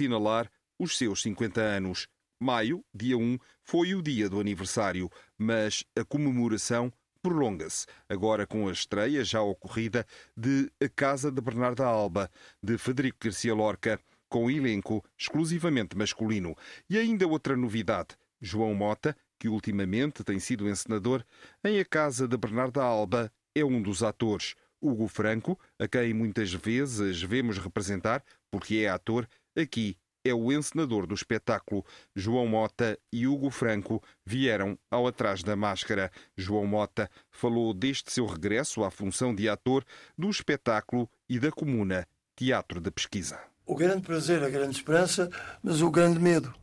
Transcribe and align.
Assinalar 0.00 0.50
os 0.78 0.96
seus 0.96 1.20
50 1.22 1.60
anos. 1.60 2.08
Maio, 2.42 2.82
dia 2.94 3.18
1, 3.18 3.38
foi 3.62 3.94
o 3.94 4.00
dia 4.00 4.30
do 4.30 4.40
aniversário, 4.40 5.10
mas 5.36 5.84
a 5.94 6.02
comemoração 6.02 6.90
prolonga-se, 7.22 7.86
agora 8.08 8.46
com 8.46 8.66
a 8.66 8.72
estreia 8.72 9.22
já 9.22 9.42
ocorrida 9.42 10.06
de 10.34 10.72
A 10.82 10.88
Casa 10.88 11.30
de 11.30 11.38
Bernarda 11.42 11.84
Alba, 11.84 12.30
de 12.62 12.78
Federico 12.78 13.18
Garcia 13.22 13.54
Lorca, 13.54 14.00
com 14.26 14.50
elenco 14.50 15.04
exclusivamente 15.18 15.98
masculino. 15.98 16.56
E 16.88 16.96
ainda 16.96 17.26
outra 17.26 17.54
novidade: 17.54 18.16
João 18.40 18.74
Mota, 18.74 19.14
que 19.38 19.48
ultimamente 19.48 20.24
tem 20.24 20.38
sido 20.38 20.66
encenador, 20.66 21.22
em 21.62 21.78
A 21.78 21.84
Casa 21.84 22.26
de 22.26 22.38
Bernarda 22.38 22.82
Alba 22.82 23.30
é 23.54 23.62
um 23.62 23.82
dos 23.82 24.02
atores. 24.02 24.54
Hugo 24.80 25.08
Franco, 25.08 25.60
a 25.78 25.86
quem 25.86 26.14
muitas 26.14 26.54
vezes 26.54 27.20
vemos 27.20 27.58
representar, 27.58 28.24
porque 28.50 28.76
é 28.76 28.88
ator, 28.88 29.28
aqui 29.60 29.96
é 30.24 30.34
o 30.34 30.52
encenador 30.52 31.06
do 31.06 31.14
espetáculo. 31.14 31.84
João 32.14 32.46
Mota 32.46 32.98
e 33.12 33.26
Hugo 33.26 33.50
Franco 33.50 34.02
vieram 34.24 34.78
ao 34.90 35.06
Atrás 35.06 35.42
da 35.42 35.56
Máscara. 35.56 36.10
João 36.36 36.66
Mota 36.66 37.10
falou 37.30 37.72
deste 37.72 38.12
seu 38.12 38.26
regresso 38.26 38.84
à 38.84 38.90
função 38.90 39.34
de 39.34 39.48
ator 39.48 39.84
do 40.16 40.28
espetáculo 40.28 41.08
e 41.28 41.38
da 41.38 41.50
comuna 41.50 42.06
Teatro 42.36 42.80
de 42.80 42.90
Pesquisa. 42.90 43.38
O 43.66 43.74
grande 43.74 44.02
prazer, 44.02 44.42
a 44.42 44.50
grande 44.50 44.76
esperança, 44.76 45.30
mas 45.62 45.80
o 45.80 45.90
grande 45.90 46.18
medo. 46.18 46.54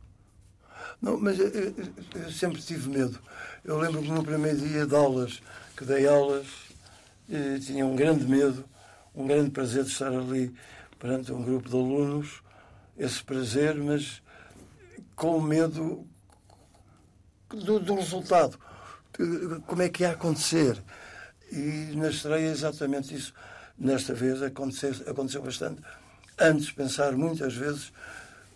Não, 1.00 1.18
mas 1.18 1.38
eu, 1.38 1.48
eu 2.14 2.30
sempre 2.30 2.60
tive 2.60 2.88
medo. 2.88 3.18
Eu 3.64 3.78
lembro 3.78 4.02
que 4.02 4.10
no 4.10 4.24
primeiro 4.24 4.58
dia 4.58 4.86
de 4.86 4.94
aulas, 4.94 5.40
que 5.76 5.84
dei 5.84 6.06
aulas, 6.06 6.46
eh, 7.30 7.58
tinha 7.60 7.86
um 7.86 7.94
grande 7.94 8.24
medo, 8.24 8.64
um 9.14 9.26
grande 9.26 9.50
prazer 9.50 9.84
de 9.84 9.90
estar 9.90 10.12
ali 10.12 10.52
perante 10.98 11.32
um 11.32 11.42
grupo 11.42 11.68
de 11.68 11.76
alunos, 11.76 12.42
esse 12.98 13.22
prazer, 13.22 13.76
mas 13.76 14.20
com 15.14 15.40
medo 15.40 16.06
do, 17.48 17.78
do 17.78 17.94
resultado. 17.94 18.58
Como 19.66 19.82
é 19.82 19.88
que 19.88 20.02
ia 20.02 20.10
acontecer? 20.10 20.82
E 21.50 21.92
na 21.96 22.08
estreia 22.08 22.50
exatamente 22.50 23.14
isso. 23.14 23.32
Nesta 23.78 24.12
vez 24.12 24.42
aconteceu, 24.42 24.92
aconteceu 25.06 25.42
bastante. 25.42 25.80
Antes 26.38 26.70
pensar 26.72 27.12
muitas 27.12 27.54
vezes 27.54 27.92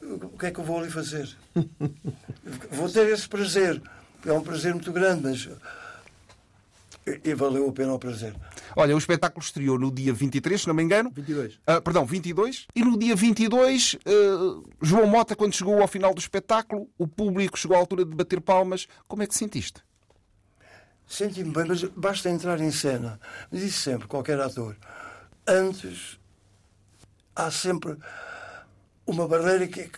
o 0.02 0.36
que 0.36 0.46
é 0.46 0.50
que 0.50 0.58
eu 0.58 0.64
vou 0.64 0.80
ali 0.80 0.90
fazer? 0.90 1.28
vou 2.70 2.88
ter 2.90 3.08
esse 3.08 3.28
prazer. 3.28 3.80
É 4.26 4.32
um 4.32 4.42
prazer 4.42 4.74
muito 4.74 4.92
grande, 4.92 5.22
mas 5.22 5.48
e 7.24 7.34
valeu 7.34 7.68
a 7.68 7.72
pena 7.72 7.92
o 7.92 7.98
prazer. 7.98 8.34
Olha, 8.76 8.94
o 8.94 8.98
espetáculo 8.98 9.42
estreou 9.42 9.78
no 9.78 9.90
dia 9.90 10.12
23, 10.12 10.60
se 10.60 10.66
não 10.68 10.74
me 10.74 10.82
engano. 10.82 11.10
22. 11.14 11.54
Uh, 11.54 11.82
perdão, 11.82 12.06
22. 12.06 12.66
E 12.74 12.84
no 12.84 12.98
dia 12.98 13.16
22, 13.16 13.94
uh, 13.94 14.62
João 14.80 15.06
Mota, 15.06 15.34
quando 15.34 15.54
chegou 15.54 15.80
ao 15.80 15.88
final 15.88 16.14
do 16.14 16.20
espetáculo, 16.20 16.88
o 16.96 17.08
público 17.08 17.58
chegou 17.58 17.76
à 17.76 17.80
altura 17.80 18.04
de 18.04 18.14
bater 18.14 18.40
palmas. 18.40 18.86
Como 19.08 19.22
é 19.22 19.26
que 19.26 19.34
sentiste? 19.34 19.82
Senti-me 21.06 21.52
bem, 21.52 21.64
mas 21.66 21.82
basta 21.82 22.30
entrar 22.30 22.60
em 22.60 22.70
cena. 22.70 23.20
Disse 23.50 23.72
sempre, 23.72 24.06
qualquer 24.06 24.40
ator. 24.40 24.76
Antes, 25.46 26.18
há 27.34 27.50
sempre 27.50 27.96
uma 29.04 29.26
barreira 29.26 29.66
que, 29.66 29.90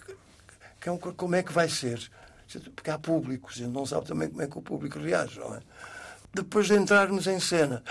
que 0.81 0.89
é 0.89 0.93
um, 0.93 0.99
como 0.99 1.35
é 1.35 1.43
que 1.43 1.53
vai 1.53 1.69
ser. 1.69 2.11
Porque 2.75 2.91
há 2.91 2.99
público, 2.99 3.51
a 3.51 3.55
gente 3.55 3.71
não 3.71 3.85
sabe 3.85 4.07
também 4.07 4.29
como 4.29 4.43
é 4.43 4.47
que 4.47 4.59
o 4.59 4.63
público 4.63 4.99
reage, 4.99 5.39
não 5.39 5.55
é? 5.55 5.61
Depois 6.35 6.67
de 6.67 6.75
entrarmos 6.75 7.27
em 7.27 7.39
cena. 7.41 7.83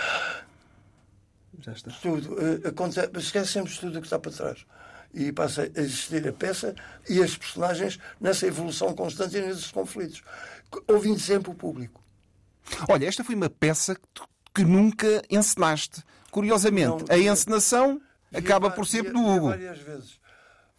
Já 1.60 1.72
está. 1.72 1.90
Tudo. 2.02 2.34
Uh, 2.34 2.68
acontece, 2.68 3.10
esquecemos 3.16 3.78
tudo 3.78 3.98
o 3.98 4.00
que 4.00 4.06
está 4.06 4.18
para 4.18 4.32
trás. 4.32 4.66
E 5.12 5.32
passa 5.32 5.62
a 5.62 5.80
existir 5.80 6.26
a 6.28 6.32
peça 6.32 6.74
e 7.08 7.22
as 7.22 7.36
personagens 7.36 7.98
nessa 8.20 8.46
evolução 8.46 8.92
constante 8.94 9.36
e 9.36 9.40
nesses 9.40 9.70
conflitos, 9.70 10.22
ouvindo 10.88 11.20
sempre 11.20 11.52
o 11.52 11.54
público. 11.54 12.02
Olha, 12.88 13.06
esta 13.06 13.22
foi 13.22 13.34
uma 13.34 13.48
peça 13.48 13.94
que, 13.94 14.02
tu, 14.12 14.26
que 14.52 14.64
nunca 14.64 15.22
encenaste. 15.30 16.02
Curiosamente, 16.32 17.04
não, 17.08 17.14
a 17.14 17.16
encenação 17.16 18.00
acaba 18.34 18.70
por 18.70 18.86
sempre 18.86 19.12
do 19.12 19.24
Hugo. 19.24 19.48
Várias 19.50 19.78
vezes. 19.78 20.18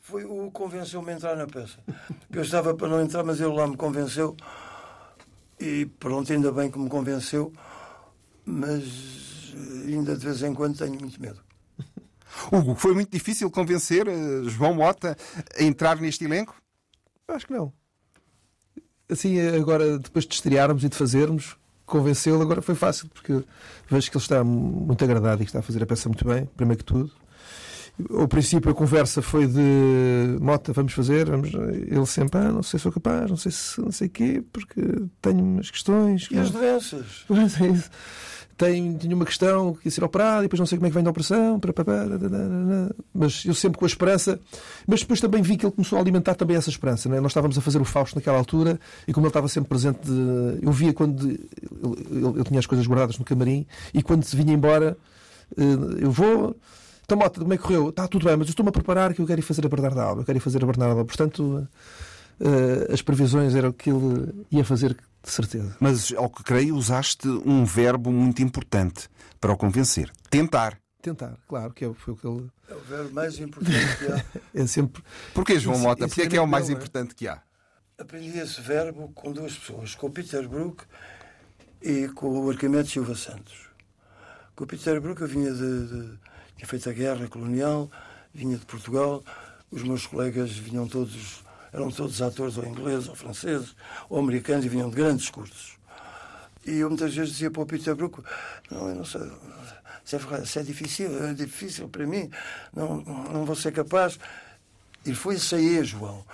Foi 0.02 0.26
o 0.26 0.52
convenceu-me 0.52 1.12
a 1.12 1.16
entrar 1.16 1.36
na 1.36 1.48
peça. 1.48 1.80
Eu 2.30 2.42
estava 2.42 2.76
para 2.76 2.88
não 2.90 3.02
entrar, 3.02 3.24
mas 3.24 3.40
ele 3.40 3.54
lá 3.54 3.66
me 3.66 3.78
convenceu. 3.78 4.36
E 5.60 5.86
pronto, 5.86 6.32
ainda 6.32 6.52
bem 6.52 6.70
que 6.70 6.78
me 6.78 6.90
convenceu, 6.90 7.54
mas 8.46 9.54
ainda 9.88 10.16
de 10.16 10.26
vez 10.26 10.44
em 10.44 10.54
quando 10.54 10.78
tenho 10.78 11.00
muito 11.00 11.22
medo. 11.22 11.40
Hugo, 12.52 12.76
foi 12.76 12.94
muito 12.94 13.12
difícil 13.12 13.50
convencer 13.50 14.08
uh, 14.08 14.50
João 14.50 14.76
Mota 14.76 15.16
a 15.58 15.64
entrar 15.64 16.00
neste 16.00 16.26
elenco? 16.26 16.56
Acho 17.28 17.48
que 17.48 17.54
não. 17.54 17.74
Assim, 19.10 19.40
agora, 19.40 20.00
depois 20.00 20.26
de 20.26 20.34
estrearmos 20.34 20.84
e 20.84 20.90
de 20.90 20.96
fazermos, 20.96 21.56
convencê-lo 21.86 22.42
agora 22.42 22.62
foi 22.62 22.76
fácil, 22.76 23.08
porque 23.10 23.44
vejo 23.90 24.12
que 24.12 24.18
ele 24.18 24.24
está 24.24 24.44
muito 24.44 25.04
agradado 25.04 25.42
e 25.42 25.46
que 25.46 25.50
está 25.50 25.60
a 25.60 25.64
fazer 25.64 25.84
a 25.84 25.86
peça 25.86 26.10
muito 26.10 26.26
bem, 26.26 26.46
primeiro 26.58 26.80
que 26.80 26.86
tudo. 26.86 27.12
Ao 28.14 28.28
princípio 28.28 28.72
a 28.72 28.74
conversa 28.74 29.22
foi 29.22 29.48
de 29.48 30.38
Mota, 30.42 30.74
vamos 30.74 30.92
fazer, 30.92 31.30
vamos... 31.30 31.54
ele 31.54 32.06
sempre, 32.06 32.40
ah, 32.40 32.52
não 32.52 32.62
sei 32.62 32.78
se 32.78 32.84
sou 32.84 32.92
capaz, 32.92 33.30
não 33.30 33.38
sei 33.38 33.52
se 33.52 33.80
não 33.80 33.92
sei 33.92 34.10
quê, 34.10 34.44
porque 34.52 34.82
tenho 35.22 35.42
umas 35.42 35.72
questões. 35.72 36.28
E 36.30 36.38
as 36.38 36.52
doenças? 36.52 37.26
É 37.62 37.68
isso. 37.68 37.90
Tenho, 38.58 38.98
tinha 38.98 39.14
uma 39.14 39.26
questão 39.26 39.74
que 39.74 39.88
ia 39.88 39.92
ser 39.92 40.04
operado 40.04 40.42
e 40.42 40.42
depois 40.44 40.60
não 40.60 40.66
sei 40.66 40.78
como 40.78 40.88
é 40.88 40.90
que 40.90 40.94
vem 40.94 41.04
da 41.04 41.10
operação, 41.10 41.60
mas 43.14 43.44
eu 43.44 43.54
sempre 43.54 43.78
com 43.78 43.84
a 43.84 43.88
esperança. 43.88 44.40
Mas 44.88 45.02
depois 45.02 45.20
também 45.20 45.42
vi 45.42 45.58
que 45.58 45.66
ele 45.66 45.74
começou 45.74 45.98
a 45.98 46.02
alimentar 46.02 46.36
também 46.36 46.56
essa 46.56 46.70
esperança. 46.70 47.10
Né? 47.10 47.20
Nós 47.20 47.32
estávamos 47.32 47.58
a 47.58 47.62
fazer 47.62 47.82
o 47.82 47.86
Fausto 47.86 48.16
naquela 48.16 48.38
altura 48.38 48.80
e 49.06 49.12
como 49.12 49.26
ele 49.26 49.30
estava 49.30 49.50
sempre 49.50 49.68
presente, 49.68 50.00
de... 50.06 50.60
eu 50.62 50.72
via 50.72 50.94
quando 50.94 51.38
eu, 51.84 52.38
eu 52.38 52.44
tinha 52.46 52.60
as 52.60 52.66
coisas 52.66 52.88
guardadas 52.88 53.18
no 53.18 53.26
camarim 53.26 53.66
e 53.94 54.02
quando 54.02 54.24
se 54.24 54.38
vinha 54.38 54.54
embora, 54.54 54.98
eh, 55.58 56.04
eu 56.04 56.12
vou 56.12 56.56
então, 57.06 57.18
Mota, 57.20 57.40
como 57.40 57.54
é 57.54 57.58
que 57.58 57.64
correu? 57.64 57.90
Está 57.90 58.08
tudo 58.08 58.26
bem, 58.26 58.36
mas 58.36 58.48
eu 58.48 58.52
estou-me 58.52 58.70
a 58.70 58.72
preparar 58.72 59.14
que 59.14 59.22
eu 59.22 59.28
quero 59.28 59.40
ir 59.40 59.44
fazer 59.44 59.64
a 59.64 59.70
Bernarda 59.70 60.02
Alba. 60.02 60.22
Eu 60.22 60.26
quero 60.26 60.40
ir 60.40 60.42
fazer 60.42 60.64
a 60.64 60.66
Bernarda 60.66 60.94
Alba. 60.94 61.06
Portanto, 61.06 61.68
uh, 62.40 62.92
as 62.94 63.04
previsões 63.04 63.54
eram 63.54 63.72
que 63.72 63.92
ele 63.92 64.46
ia 64.52 64.66
fazer 64.66 64.98
de 65.24 65.32
certeza. 65.32 65.78
Mas, 65.80 66.12
ao 66.14 66.28
que 66.32 66.44
creio, 66.44 66.76
usaste 66.76 67.28
um 67.28 67.64
verbo 67.64 68.12
muito 68.12 68.42
importante 68.42 69.08
para 69.40 69.54
o 69.54 69.58
convencer. 69.58 70.12
Tentar. 70.32 70.80
Tentar, 71.00 71.38
claro, 71.48 71.72
que 71.72 71.86
é 71.86 71.94
foi 71.94 72.16
o 72.16 72.18
que 72.18 72.26
ele... 72.26 72.48
É 72.68 72.74
o 72.74 72.80
verbo 72.80 73.14
mais 73.14 73.38
importante 73.38 73.98
que 74.00 74.12
há. 74.12 74.26
é 74.64 74.66
sempre... 74.66 75.04
Porquê, 75.36 75.60
João 75.60 75.78
Mota? 75.78 76.08
Porquê 76.08 76.24
é 76.24 76.28
que 76.28 76.36
é 76.36 76.42
o 76.42 76.48
mais 76.48 76.72
importante 76.72 77.14
que 77.14 77.28
há? 77.28 77.40
Aprendi 78.00 78.36
esse 78.40 78.60
verbo 78.60 79.12
com 79.14 79.32
duas 79.32 79.56
pessoas, 79.56 79.94
com 79.94 80.08
o 80.08 80.10
Peter 80.10 80.50
Brook 80.50 80.84
e 81.84 82.08
com 82.08 82.46
o 82.46 82.50
Arquimedes 82.50 82.92
Silva 82.92 83.14
Santos. 83.14 83.70
Com 84.56 84.64
o 84.64 84.68
Peter 84.68 85.00
Brook 85.00 85.22
eu 85.22 85.28
vinha 85.28 85.54
de, 85.54 85.88
de 85.88 86.20
tinha 86.56 86.68
feito 86.68 86.90
a 86.90 86.94
guerra 86.94 87.28
colonial, 87.28 87.90
vinha 88.34 88.58
de 88.58 88.66
Portugal, 88.66 89.24
os 89.72 89.84
meus 89.84 90.08
colegas 90.08 90.52
vinham 90.52 90.88
todos, 90.88 91.44
eram 91.72 91.92
todos 91.92 92.22
atores 92.22 92.58
ou 92.58 92.66
ingleses, 92.66 93.08
ou 93.10 93.16
franceses, 93.16 93.76
ou 94.10 94.20
americanos, 94.20 94.66
e 94.66 94.70
vinham 94.70 94.90
de 94.90 94.96
grandes 94.96 95.30
cursos. 95.30 95.78
E 96.66 96.78
eu 96.78 96.90
muitas 96.90 97.14
vezes 97.14 97.34
dizia 97.34 97.52
para 97.52 97.62
o 97.62 97.66
Peter 97.66 97.96
Brook, 97.96 98.24
não, 98.72 98.90
eu 98.90 98.96
não 98.96 99.06
sei, 99.06 99.22
se 100.04 100.16
é, 100.16 100.46
se 100.46 100.60
é 100.60 100.64
difícil, 100.64 101.26
é 101.26 101.34
difícil 101.34 101.90
para 101.90 102.06
mim, 102.06 102.30
não, 102.74 103.02
não 103.02 103.46
vou 103.46 103.56
ser 103.56 103.72
capaz. 103.72 104.20
E 105.06 105.14
foi 105.14 105.38
sair, 105.38 105.84
João. 105.84 106.26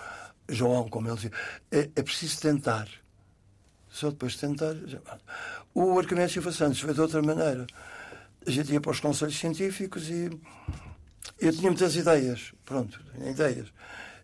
João, 0.47 0.87
como 0.89 1.07
ele 1.07 1.15
dizia, 1.15 1.31
é, 1.71 1.89
é 1.95 2.03
preciso 2.03 2.39
tentar. 2.39 2.87
Só 3.89 4.09
depois 4.09 4.33
de 4.33 4.39
tentar. 4.39 4.73
O 5.73 5.99
Arquimedes 5.99 6.33
Silva 6.33 6.51
Santos 6.51 6.79
foi 6.79 6.93
de 6.93 7.01
outra 7.01 7.21
maneira 7.21 7.67
a 8.45 8.51
gente 8.51 8.71
ia 8.71 8.81
para 8.81 8.91
os 8.91 8.99
conselhos 8.99 9.37
científicos 9.37 10.09
e 10.09 10.29
eu 11.39 11.51
tinha 11.51 11.69
muitas 11.69 11.95
ideias, 11.95 12.53
pronto, 12.65 12.99
ideias. 13.25 13.71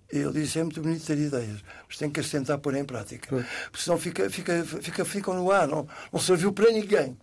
Ele 0.09 0.31
disse: 0.31 0.59
é 0.59 0.63
muito 0.63 0.81
bonito 0.81 1.05
ter 1.05 1.17
ideias, 1.17 1.63
mas 1.87 1.97
tem 1.97 2.09
que 2.09 2.19
as 2.19 2.29
tentar 2.29 2.57
pôr 2.59 2.75
em 2.75 2.85
prática. 2.85 3.27
Porque 3.27 3.83
senão 3.83 3.97
fica, 3.97 4.29
fica, 4.29 4.63
fica, 4.63 5.05
ficam 5.05 5.33
no 5.35 5.51
ar, 5.51 5.67
não, 5.67 5.87
não 6.11 6.19
serviu 6.19 6.53
para 6.53 6.71
ninguém. 6.71 7.17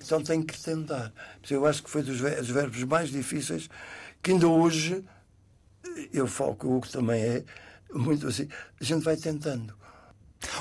Então 0.00 0.22
tem 0.22 0.42
que 0.42 0.58
tentar. 0.60 1.12
Eu 1.50 1.66
acho 1.66 1.82
que 1.82 1.90
foi 1.90 2.02
dos 2.02 2.18
verbos 2.18 2.84
mais 2.84 3.10
difíceis 3.10 3.68
que 4.22 4.30
ainda 4.30 4.46
hoje, 4.46 5.04
eu 6.12 6.26
falo 6.26 6.54
que 6.54 6.66
o 6.66 6.76
Hugo 6.76 6.88
também 6.88 7.20
é 7.20 7.44
muito 7.92 8.26
assim, 8.28 8.48
a 8.80 8.84
gente 8.84 9.02
vai 9.02 9.16
tentando. 9.16 9.76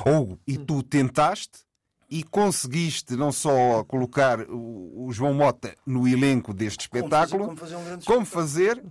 Hugo, 0.05 0.39
e 0.47 0.57
tu 0.57 0.81
tentaste 0.81 1.66
e 2.09 2.23
conseguiste 2.23 3.15
não 3.15 3.31
só 3.31 3.83
colocar 3.83 4.39
o, 4.49 5.09
João 5.11 5.33
Mota 5.33 5.75
no 5.85 6.07
elenco 6.07 6.53
deste 6.53 6.81
espetáculo, 6.81 7.45
como 7.45 7.57
fazer, 7.57 7.75
como 7.75 7.85
fazer, 7.85 7.95
um 7.95 8.01
como 8.01 8.25
fazer 8.25 8.83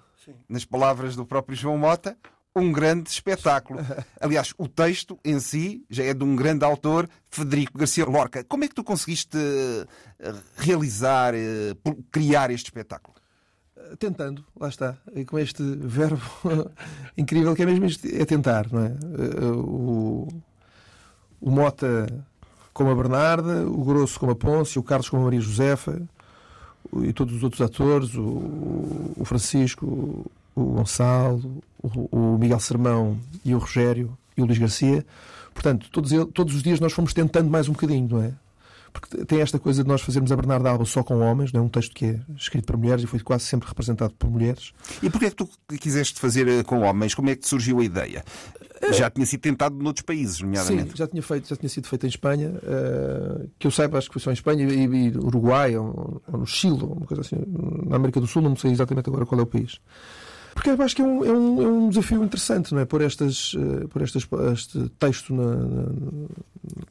nas 0.49 0.65
palavras 0.65 1.17
do 1.17 1.25
próprio 1.27 1.57
João 1.57 1.79
Mota, 1.79 2.17
um 2.55 2.73
grande 2.73 3.11
espetáculo. 3.11 3.81
Aliás, 4.21 4.55
o 4.57 4.67
texto 4.67 5.19
em 5.25 5.39
si 5.39 5.85
já 5.91 6.05
é 6.05 6.15
de 6.15 6.25
um 6.25 6.35
grande 6.35 6.65
autor, 6.65 7.09
Federico 7.31 7.79
Garcia 7.79 8.07
Lorca. 8.07 8.43
Como 8.45 8.65
é 8.65 8.69
que 8.69 8.75
tu 8.75 8.83
conseguiste 8.83 9.37
eh, 9.37 10.35
realizar, 10.57 11.35
eh, 11.35 11.75
criar 12.11 12.51
este 12.51 12.67
espetáculo? 12.67 13.15
Tentando, 13.99 14.45
lá 14.59 14.69
está. 14.69 14.97
E 15.15 15.25
com 15.25 15.39
este 15.39 15.63
verbo 15.63 16.21
incrível 17.17 17.55
que 17.55 17.63
é 17.63 17.67
mesmo 17.67 17.85
este, 17.85 18.21
é 18.21 18.25
tentar, 18.25 18.73
não 18.73 18.85
é? 18.85 18.89
Eh, 18.89 19.47
o, 19.55 20.27
o 21.41 21.51
Mota 21.51 22.07
como 22.77 22.91
a 22.91 22.95
Bernarda, 22.95 23.67
o 23.67 23.83
Grosso 23.83 24.21
como 24.21 24.33
a 24.33 24.37
Pôncio, 24.37 24.83
o 24.83 24.85
Carlos 24.85 25.09
como 25.09 25.23
a 25.23 25.25
Maria 25.25 25.41
Josefa 25.41 26.03
e 27.03 27.11
todos 27.11 27.35
os 27.35 27.43
outros 27.43 27.63
atores, 27.63 28.15
o, 28.15 29.15
o 29.17 29.23
Francisco, 29.25 30.31
o 30.55 30.63
Gonçalo, 30.63 31.63
o, 31.83 32.35
o, 32.35 32.39
Miguel 32.39 32.61
Sermão 32.61 33.19
e 33.43 33.55
o 33.55 33.59
Rogério 33.59 34.15
e 34.37 34.43
o 34.43 34.45
Luís 34.45 34.59
Garcia. 34.59 35.07
Portanto, 35.55 35.89
todos, 35.91 36.13
todos 36.35 36.55
os 36.55 36.63
dias 36.63 36.79
nós 36.79 36.93
fomos 36.93 37.15
tentando 37.15 37.49
mais 37.49 37.67
um 37.67 37.73
bocadinho, 37.73 38.09
não 38.11 38.23
é? 38.23 38.35
Porque 39.01 39.25
tem 39.25 39.41
esta 39.41 39.59
coisa 39.59 39.83
de 39.83 39.89
nós 39.89 40.01
fazermos 40.01 40.33
a 40.33 40.37
Bernarda 40.37 40.71
Alba 40.71 40.85
só 40.85 41.03
com 41.03 41.21
homens, 41.21 41.53
não 41.53 41.61
é 41.61 41.65
um 41.65 41.69
texto 41.69 41.95
que 41.95 42.07
é 42.07 42.21
escrito 42.37 42.65
para 42.65 42.77
mulheres 42.77 43.05
e 43.05 43.07
foi 43.07 43.21
quase 43.21 43.45
sempre 43.45 43.69
representado 43.69 44.15
por 44.15 44.31
mulheres. 44.31 44.73
E 45.03 45.11
porquê 45.11 45.27
é 45.27 45.31
que 45.31 45.37
tu 45.37 45.49
quiseste 45.79 46.19
fazer 46.19 46.49
eh, 46.49 46.63
com 46.63 46.81
homens? 46.81 47.15
Como 47.15 47.29
é 47.29 47.37
que 47.37 47.47
surgiu 47.47 47.81
a 47.81 47.85
ideia? 47.85 48.25
Já 48.93 49.11
tinha 49.11 49.27
sido 49.27 49.41
tentado 49.41 49.77
noutros 49.77 50.05
países, 50.05 50.41
nomeadamente. 50.41 50.91
Sim, 50.91 50.97
já 50.97 51.07
tinha, 51.07 51.23
feito, 51.23 51.49
já 51.49 51.57
tinha 51.57 51.69
sido 51.69 51.87
feito 51.89 52.07
em 52.07 52.09
Espanha, 52.09 52.51
uh, 52.51 53.51
que 53.59 53.67
eu 53.67 53.71
saiba, 53.71 53.99
acho 53.99 54.09
que 54.09 54.15
foi 54.15 54.23
só 54.23 54.31
em 54.31 54.35
Espanha 54.35 54.67
e, 54.67 54.85
e 54.85 55.17
Uruguai, 55.17 55.77
ou, 55.77 56.23
ou, 56.31 56.39
no 56.41 56.47
Chile, 56.47 56.83
ou 56.83 56.93
uma 56.93 57.07
coisa 57.07 57.23
assim, 57.23 57.37
na 57.87 57.97
América 57.97 58.21
do 58.21 58.27
Sul, 58.27 58.43
não 58.43 58.55
sei 58.55 58.71
exatamente 58.71 59.09
agora 59.09 59.25
qual 59.25 59.41
é 59.41 59.43
o 59.43 59.47
país. 59.47 59.81
Porque 60.57 60.71
eu 60.71 60.83
acho 60.83 60.97
que 60.97 61.03
é 61.03 61.05
um, 61.05 61.23
é 61.23 61.31
um, 61.31 61.63
é 61.63 61.67
um 61.67 61.89
desafio 61.91 62.25
interessante, 62.25 62.73
não 62.73 62.81
é? 62.81 62.87
Por, 62.87 63.03
estas, 63.03 63.53
uh, 63.53 63.87
por 63.91 64.01
estas, 64.01 64.27
este 64.55 64.89
texto 64.99 65.35
na, 65.35 65.55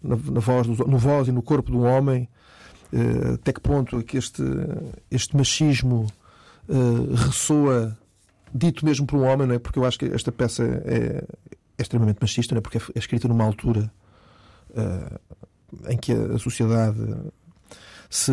na, 0.03 0.15
na, 0.33 0.39
voz, 0.39 0.67
no 0.67 0.97
voz 0.99 1.27
e 1.27 1.31
no 1.31 1.41
corpo 1.41 1.75
um 1.75 1.83
homem, 1.83 2.29
uh, 2.93 3.33
até 3.33 3.51
que 3.51 3.59
ponto 3.59 3.97
é 3.97 4.03
que 4.03 4.17
este, 4.17 4.43
este 5.09 5.35
machismo 5.35 6.05
ressoa 7.25 7.97
dito 8.53 8.85
mesmo 8.85 9.07
por 9.07 9.17
um 9.17 9.23
homem, 9.23 9.47
não 9.47 9.55
é? 9.55 9.59
Porque 9.59 9.79
eu 9.79 9.85
acho 9.85 9.97
que 9.97 10.05
esta 10.05 10.31
peça 10.31 10.63
é, 10.63 11.23
é 11.75 11.81
extremamente 11.81 12.19
machista, 12.21 12.53
não 12.53 12.59
é? 12.59 12.61
porque 12.61 12.77
é, 12.77 12.81
é 12.93 12.99
escrita 12.99 13.27
numa 13.27 13.43
altura 13.43 13.91
em 15.89 15.97
que 15.97 16.11
a, 16.11 16.37
sociedade 16.37 16.99
se 18.09 18.31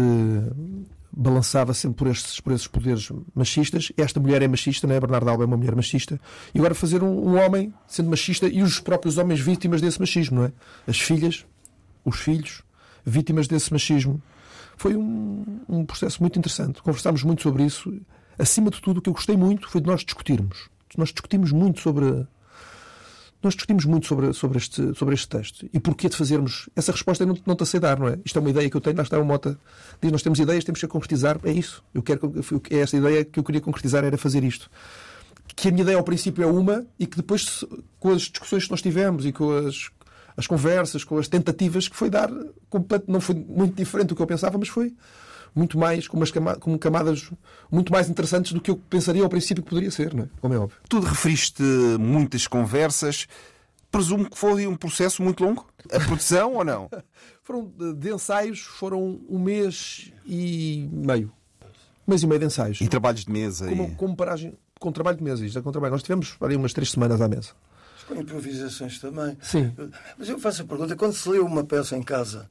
balançava 1.14 1.74
sempre 1.74 1.98
por 1.98 2.06
estes, 2.06 2.40
por 2.40 2.52
esses 2.52 2.66
poderes 2.66 3.10
machistas. 3.34 3.92
Esta 3.96 4.18
mulher 4.18 4.40
é 4.40 4.48
machista, 4.48 4.86
não 4.86 4.94
é? 4.94 5.00
Bernardo 5.00 5.28
Alba 5.28 5.44
é 5.44 5.46
uma 5.46 5.56
mulher 5.56 5.76
machista. 5.76 6.18
E 6.54 6.58
agora 6.58 6.74
fazer 6.74 7.02
um, 7.02 7.28
um, 7.28 7.44
homem 7.44 7.72
sendo 7.86 8.08
machista 8.08 8.48
e 8.48 8.62
os 8.62 8.80
próprios 8.80 9.18
homens 9.18 9.40
vítimas 9.40 9.80
desse 9.80 10.00
machismo, 10.00 10.40
não 10.40 10.46
é? 10.46 10.52
As 10.86 10.98
filhas, 10.98 11.44
os 12.04 12.16
filhos, 12.16 12.62
vítimas 13.04 13.46
desse 13.46 13.70
machismo. 13.72 14.22
Foi 14.76 14.96
um, 14.96 15.44
um 15.68 15.84
processo 15.84 16.22
muito 16.22 16.38
interessante. 16.38 16.82
Conversámos 16.82 17.22
muito 17.22 17.42
sobre 17.42 17.64
isso. 17.64 17.94
Acima 18.38 18.70
de 18.70 18.80
tudo, 18.80 18.98
o 18.98 19.02
que 19.02 19.10
eu 19.10 19.14
gostei 19.14 19.36
muito 19.36 19.68
foi 19.68 19.80
de 19.80 19.86
nós 19.86 20.02
discutirmos. 20.02 20.70
Nós 20.96 21.10
discutimos 21.10 21.52
muito 21.52 21.80
sobre 21.80 22.26
nós 23.42 23.54
discutimos 23.54 23.84
muito 23.84 24.06
sobre, 24.06 24.32
sobre, 24.32 24.58
este, 24.58 24.94
sobre 24.94 25.14
este 25.14 25.28
texto. 25.28 25.68
E 25.72 25.80
porquê 25.80 26.08
de 26.08 26.16
fazermos. 26.16 26.68
Essa 26.76 26.92
resposta 26.92 27.26
não, 27.26 27.36
não 27.44 27.56
te 27.56 27.66
sei 27.66 27.80
dar, 27.80 27.98
não 27.98 28.08
é? 28.08 28.18
Isto 28.24 28.38
é 28.38 28.40
uma 28.40 28.50
ideia 28.50 28.70
que 28.70 28.76
eu 28.76 28.80
tenho, 28.80 28.96
lá 28.96 29.02
está 29.02 29.18
o 29.18 29.24
Mota. 29.24 29.58
Diz: 30.00 30.12
nós 30.12 30.22
temos 30.22 30.38
ideias, 30.38 30.64
temos 30.64 30.80
que 30.80 30.86
concretizar. 30.86 31.38
É 31.42 31.50
isso. 31.50 31.82
Eu 31.92 32.02
quero, 32.02 32.32
é 32.70 32.78
esta 32.78 32.96
ideia 32.96 33.24
que 33.24 33.38
eu 33.38 33.44
queria 33.44 33.60
concretizar 33.60 34.04
era 34.04 34.16
fazer 34.16 34.44
isto. 34.44 34.70
Que 35.56 35.68
a 35.68 35.70
minha 35.70 35.82
ideia 35.82 35.98
ao 35.98 36.04
princípio 36.04 36.42
é 36.44 36.46
uma 36.46 36.86
e 36.98 37.06
que 37.06 37.16
depois, 37.16 37.64
com 37.98 38.10
as 38.10 38.22
discussões 38.22 38.64
que 38.64 38.70
nós 38.70 38.80
tivemos 38.80 39.26
e 39.26 39.32
com 39.32 39.50
as, 39.50 39.90
as 40.36 40.46
conversas, 40.46 41.02
com 41.02 41.18
as 41.18 41.26
tentativas, 41.26 41.88
que 41.88 41.96
foi 41.96 42.08
dar. 42.08 42.30
Completo, 42.70 43.10
não 43.10 43.20
foi 43.20 43.34
muito 43.34 43.74
diferente 43.74 44.08
do 44.08 44.16
que 44.16 44.22
eu 44.22 44.26
pensava, 44.26 44.56
mas 44.56 44.68
foi 44.68 44.94
muito 45.54 45.78
mais, 45.78 46.08
com, 46.08 46.16
umas 46.16 46.30
camadas, 46.30 46.62
com 46.62 46.78
camadas 46.78 47.30
muito 47.70 47.92
mais 47.92 48.08
interessantes 48.08 48.52
do 48.52 48.60
que 48.60 48.70
eu 48.70 48.76
pensaria 48.76 49.22
ao 49.22 49.28
princípio 49.28 49.62
que 49.62 49.68
poderia 49.68 49.90
ser, 49.90 50.14
não 50.14 50.24
é? 50.24 50.28
como 50.40 50.54
é 50.54 50.58
óbvio. 50.58 50.78
Tu 50.88 51.00
referiste 51.00 51.62
muitas 51.98 52.46
conversas. 52.46 53.26
Presumo 53.90 54.28
que 54.28 54.38
foi 54.38 54.66
um 54.66 54.74
processo 54.74 55.22
muito 55.22 55.44
longo? 55.44 55.66
A 55.92 56.00
produção 56.00 56.54
ou 56.54 56.64
não? 56.64 56.88
Foram 57.44 57.70
de 57.98 58.14
ensaios, 58.14 58.60
foram 58.60 59.20
um 59.28 59.38
mês 59.38 60.12
e 60.24 60.88
meio. 60.92 61.32
Um 62.06 62.10
mês 62.12 62.22
e 62.22 62.26
meio 62.26 62.38
de 62.38 62.46
ensaios. 62.46 62.80
E 62.80 62.86
trabalhos 62.86 63.24
de 63.24 63.32
mesa? 63.32 63.66
Com, 63.66 63.84
e... 63.84 63.90
com 63.96 64.14
paragem, 64.14 64.54
com 64.78 64.92
trabalho 64.92 65.18
de 65.18 65.24
mesa, 65.24 65.44
isto 65.44 65.58
é 65.58 65.62
com 65.62 65.72
trabalho. 65.72 65.90
Nós 65.90 66.04
tivemos 66.04 66.36
ali 66.40 66.54
umas 66.54 66.72
três 66.72 66.92
semanas 66.92 67.20
à 67.20 67.26
mesa. 67.26 67.50
Com 68.06 68.14
improvisações 68.14 69.00
também. 69.00 69.36
Sim. 69.42 69.72
Mas 70.16 70.28
eu 70.28 70.38
faço 70.38 70.62
a 70.62 70.64
pergunta: 70.64 70.94
quando 70.94 71.14
se 71.14 71.28
lê 71.28 71.40
uma 71.40 71.64
peça 71.64 71.96
em 71.96 72.02
casa, 72.02 72.48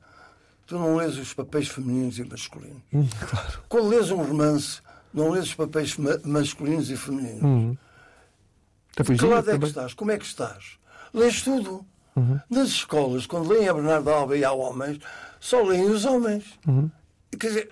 tu 0.71 0.79
não 0.79 0.95
lês 0.95 1.17
os 1.17 1.33
papéis 1.33 1.67
femininos 1.67 2.17
e 2.17 2.23
masculinos. 2.23 2.81
Hum, 2.93 3.05
claro. 3.29 3.59
Quando 3.67 3.89
lês 3.89 4.09
um 4.09 4.23
romance, 4.23 4.79
não 5.13 5.29
lês 5.29 5.47
os 5.47 5.53
papéis 5.53 5.97
ma 5.97 6.17
masculinos 6.23 6.89
e 6.89 6.95
femininos. 6.95 7.43
Uhum. 7.43 7.77
Que 8.95 9.25
lado 9.25 9.51
é 9.51 9.59
que 9.59 9.65
estás? 9.65 9.93
Como 9.93 10.11
é 10.11 10.17
que 10.17 10.23
estás? 10.23 10.77
Lês 11.13 11.41
tudo. 11.41 11.85
Uhum. 12.15 12.39
Nas 12.49 12.69
escolas, 12.69 13.25
quando 13.25 13.49
leem 13.49 13.67
a 13.67 13.73
Bernardo 13.73 14.09
Alba 14.09 14.37
e 14.37 14.45
há 14.45 14.53
homens, 14.53 14.99
só 15.41 15.61
leem 15.61 15.89
os 15.89 16.05
homens. 16.05 16.45
Uhum. 16.65 16.89
Quer 17.37 17.47
dizer, 17.47 17.71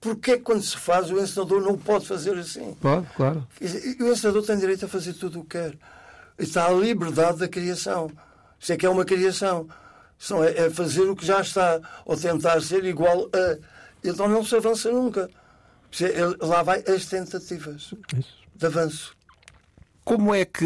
porquê 0.00 0.32
é 0.32 0.36
que 0.38 0.42
quando 0.42 0.62
se 0.62 0.76
faz 0.78 1.10
o 1.10 1.20
ensinador 1.20 1.60
não 1.60 1.76
pode 1.76 2.06
fazer 2.06 2.38
assim? 2.38 2.74
Pode, 2.80 3.06
claro. 3.14 3.46
Dizer, 3.60 4.00
o 4.00 4.10
ensinador 4.10 4.42
tem 4.42 4.58
direito 4.58 4.86
a 4.86 4.88
fazer 4.88 5.12
tudo 5.12 5.40
o 5.40 5.42
que 5.42 5.58
quer. 5.58 5.76
Está 6.38 6.66
a 6.66 6.72
liberdade 6.72 7.40
da 7.40 7.48
criação. 7.48 8.10
Isso 8.58 8.72
é 8.72 8.76
que 8.78 8.86
é 8.86 8.88
uma 8.88 9.04
criação 9.04 9.68
são, 10.22 10.44
é, 10.44 10.66
é 10.66 10.70
fazer 10.70 11.02
o 11.02 11.16
que 11.16 11.26
já 11.26 11.40
está, 11.40 11.80
ou 12.04 12.16
tentar 12.16 12.62
ser 12.62 12.84
igual 12.84 13.28
a. 13.34 13.58
Então 14.04 14.28
não 14.28 14.44
se 14.44 14.54
avança 14.54 14.90
nunca. 14.90 15.28
Lá 16.40 16.62
vai 16.62 16.82
as 16.86 17.06
tentativas 17.06 17.92
Isso. 18.16 18.36
de 18.54 18.66
avanço. 18.66 19.16
Como 20.04 20.32
é 20.32 20.44
que 20.44 20.64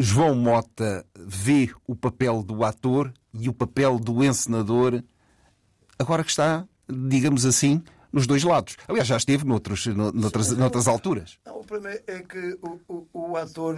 João 0.00 0.34
Mota 0.34 1.06
vê 1.16 1.70
o 1.86 1.94
papel 1.94 2.42
do 2.42 2.64
ator 2.64 3.12
e 3.32 3.48
o 3.48 3.52
papel 3.52 3.98
do 3.98 4.22
encenador 4.22 5.02
agora 5.98 6.24
que 6.24 6.30
está, 6.30 6.66
digamos 6.88 7.46
assim, 7.46 7.82
nos 8.12 8.26
dois 8.26 8.42
lados? 8.42 8.76
Aliás, 8.88 9.06
já 9.06 9.16
esteve 9.16 9.44
noutros, 9.44 9.86
noutras, 9.86 10.46
Sim, 10.46 10.56
noutras 10.56 10.88
alturas. 10.88 11.38
Não, 11.46 11.60
o 11.60 11.64
problema 11.64 11.98
é 12.06 12.18
que 12.20 12.58
o, 12.60 12.80
o, 12.88 13.08
o 13.12 13.36
ator, 13.36 13.76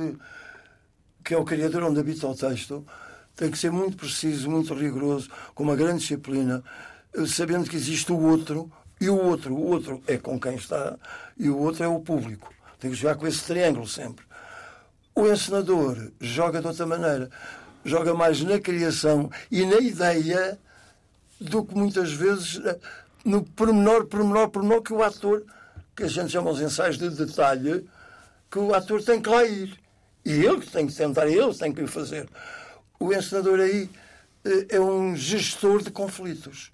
que 1.22 1.34
é 1.34 1.38
o 1.38 1.44
criador 1.44 1.82
onde 1.84 2.00
habita 2.00 2.26
o 2.26 2.34
texto, 2.34 2.84
tem 3.36 3.50
que 3.50 3.58
ser 3.58 3.70
muito 3.70 3.96
preciso, 3.96 4.50
muito 4.50 4.74
rigoroso, 4.74 5.28
com 5.54 5.62
uma 5.62 5.76
grande 5.76 6.00
disciplina, 6.00 6.62
eh, 7.14 7.26
sabendo 7.26 7.68
que 7.68 7.76
existe 7.76 8.12
o 8.12 8.18
outro, 8.18 8.70
e 9.00 9.08
o 9.08 9.16
outro, 9.16 9.54
o 9.54 9.66
outro 9.66 10.02
é 10.06 10.16
com 10.16 10.38
quem 10.38 10.54
está, 10.54 10.96
e 11.36 11.48
o 11.48 11.58
outro 11.58 11.84
é 11.84 11.88
o 11.88 12.00
público. 12.00 12.52
Tem 12.78 12.90
que 12.90 12.96
jogar 12.96 13.16
com 13.16 13.26
esse 13.26 13.44
triângulo 13.44 13.86
sempre. 13.86 14.24
O 15.14 15.26
encenador 15.26 16.10
joga 16.20 16.60
de 16.60 16.66
outra 16.66 16.86
maneira. 16.86 17.30
Joga 17.84 18.14
mais 18.14 18.40
na 18.40 18.58
criação 18.58 19.30
e 19.50 19.64
na 19.66 19.78
ideia 19.78 20.58
do 21.40 21.64
que 21.64 21.74
muitas 21.74 22.12
vezes 22.12 22.60
eh, 22.64 22.78
no 23.24 23.42
pormenor, 23.42 24.06
pormenor, 24.06 24.48
pormenor 24.48 24.82
que 24.82 24.92
o 24.92 25.02
ator, 25.02 25.44
que 25.94 26.04
a 26.04 26.08
gente 26.08 26.32
chama 26.32 26.50
os 26.50 26.60
ensaios 26.60 26.98
de 26.98 27.10
detalhe, 27.10 27.88
que 28.50 28.58
o 28.58 28.74
ator 28.74 29.02
tem 29.02 29.20
que 29.20 29.28
lá 29.28 29.44
ir. 29.44 29.78
E 30.24 30.32
ele 30.32 30.60
que 30.60 30.70
tem 30.70 30.86
que 30.86 30.94
tentar, 30.94 31.28
ele 31.28 31.54
tem 31.54 31.72
que 31.72 31.82
o 31.82 31.88
fazer 31.88 32.28
o 33.04 33.12
encenador 33.12 33.60
aí 33.60 33.90
eh, 34.44 34.76
é 34.76 34.80
um 34.80 35.14
gestor 35.14 35.82
de 35.82 35.90
conflitos. 35.90 36.72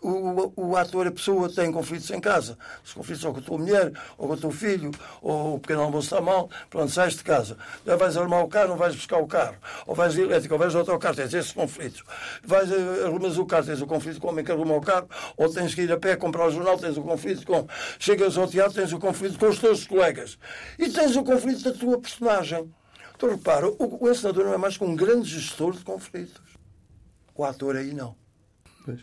O, 0.00 0.52
o, 0.56 0.76
ator, 0.76 1.06
a 1.06 1.12
pessoa 1.12 1.48
tem 1.48 1.70
conflitos 1.70 2.10
em 2.10 2.18
casa. 2.18 2.58
Os 2.84 2.92
conflitos 2.92 3.24
ou 3.24 3.32
com 3.32 3.38
a 3.38 3.42
tua 3.42 3.58
mulher, 3.58 3.92
ou 4.18 4.26
com 4.26 4.34
o 4.34 4.36
teu 4.36 4.50
filho, 4.50 4.90
ou 5.20 5.54
o 5.54 5.60
pequeno 5.60 5.82
almoço 5.82 6.06
está 6.06 6.20
mal, 6.20 6.50
pronto, 6.68 6.90
sais 6.90 7.14
de 7.14 7.22
casa. 7.22 7.56
Já 7.86 7.94
vais 7.94 8.16
arrumar 8.16 8.42
o 8.42 8.48
carro, 8.48 8.70
não 8.70 8.76
vais 8.76 8.96
buscar 8.96 9.18
o 9.18 9.28
carro. 9.28 9.54
Ou 9.86 9.94
vais 9.94 10.12
de 10.12 10.22
elétrico, 10.22 10.54
ou 10.54 10.58
vais 10.58 10.72
de 10.72 10.78
autocarro, 10.78 11.14
tens 11.14 11.32
esses 11.32 11.52
conflitos. 11.52 12.02
Vais, 12.42 12.68
eh, 12.68 13.04
arrumas 13.04 13.38
o 13.38 13.46
carro, 13.46 13.64
tens 13.64 13.80
o 13.80 13.86
conflito 13.86 14.20
com 14.20 14.26
o 14.26 14.30
homem 14.30 14.44
que 14.44 14.50
arruma 14.50 14.74
o 14.74 14.80
carro, 14.80 15.08
ou 15.36 15.48
tens 15.48 15.72
que 15.72 15.82
ir 15.82 15.92
a 15.92 15.96
pé 15.96 16.16
comprar 16.16 16.48
o 16.48 16.50
jornal, 16.50 16.76
tens 16.76 16.96
o 16.96 17.02
conflito 17.02 17.46
com. 17.46 17.68
Chegas 18.00 18.36
ao 18.36 18.48
teatro, 18.48 18.74
tens 18.74 18.92
o 18.92 18.98
conflito 18.98 19.38
com 19.38 19.46
os 19.46 19.60
teus 19.60 19.86
colegas. 19.86 20.36
E 20.76 20.88
tens 20.90 21.14
o 21.14 21.22
conflito 21.22 21.62
da 21.62 21.72
tua 21.72 22.00
personagem. 22.00 22.68
Então, 23.22 23.36
repara, 23.36 23.68
o, 23.68 24.04
o 24.04 24.10
encenador 24.10 24.46
não 24.46 24.52
é 24.52 24.58
mais 24.58 24.76
que 24.76 24.82
um 24.82 24.96
grande 24.96 25.28
gestor 25.28 25.76
de 25.76 25.84
conflitos. 25.84 26.42
O 27.36 27.44
ator 27.44 27.76
aí 27.76 27.94
não. 27.94 28.16
Pois. 28.84 28.98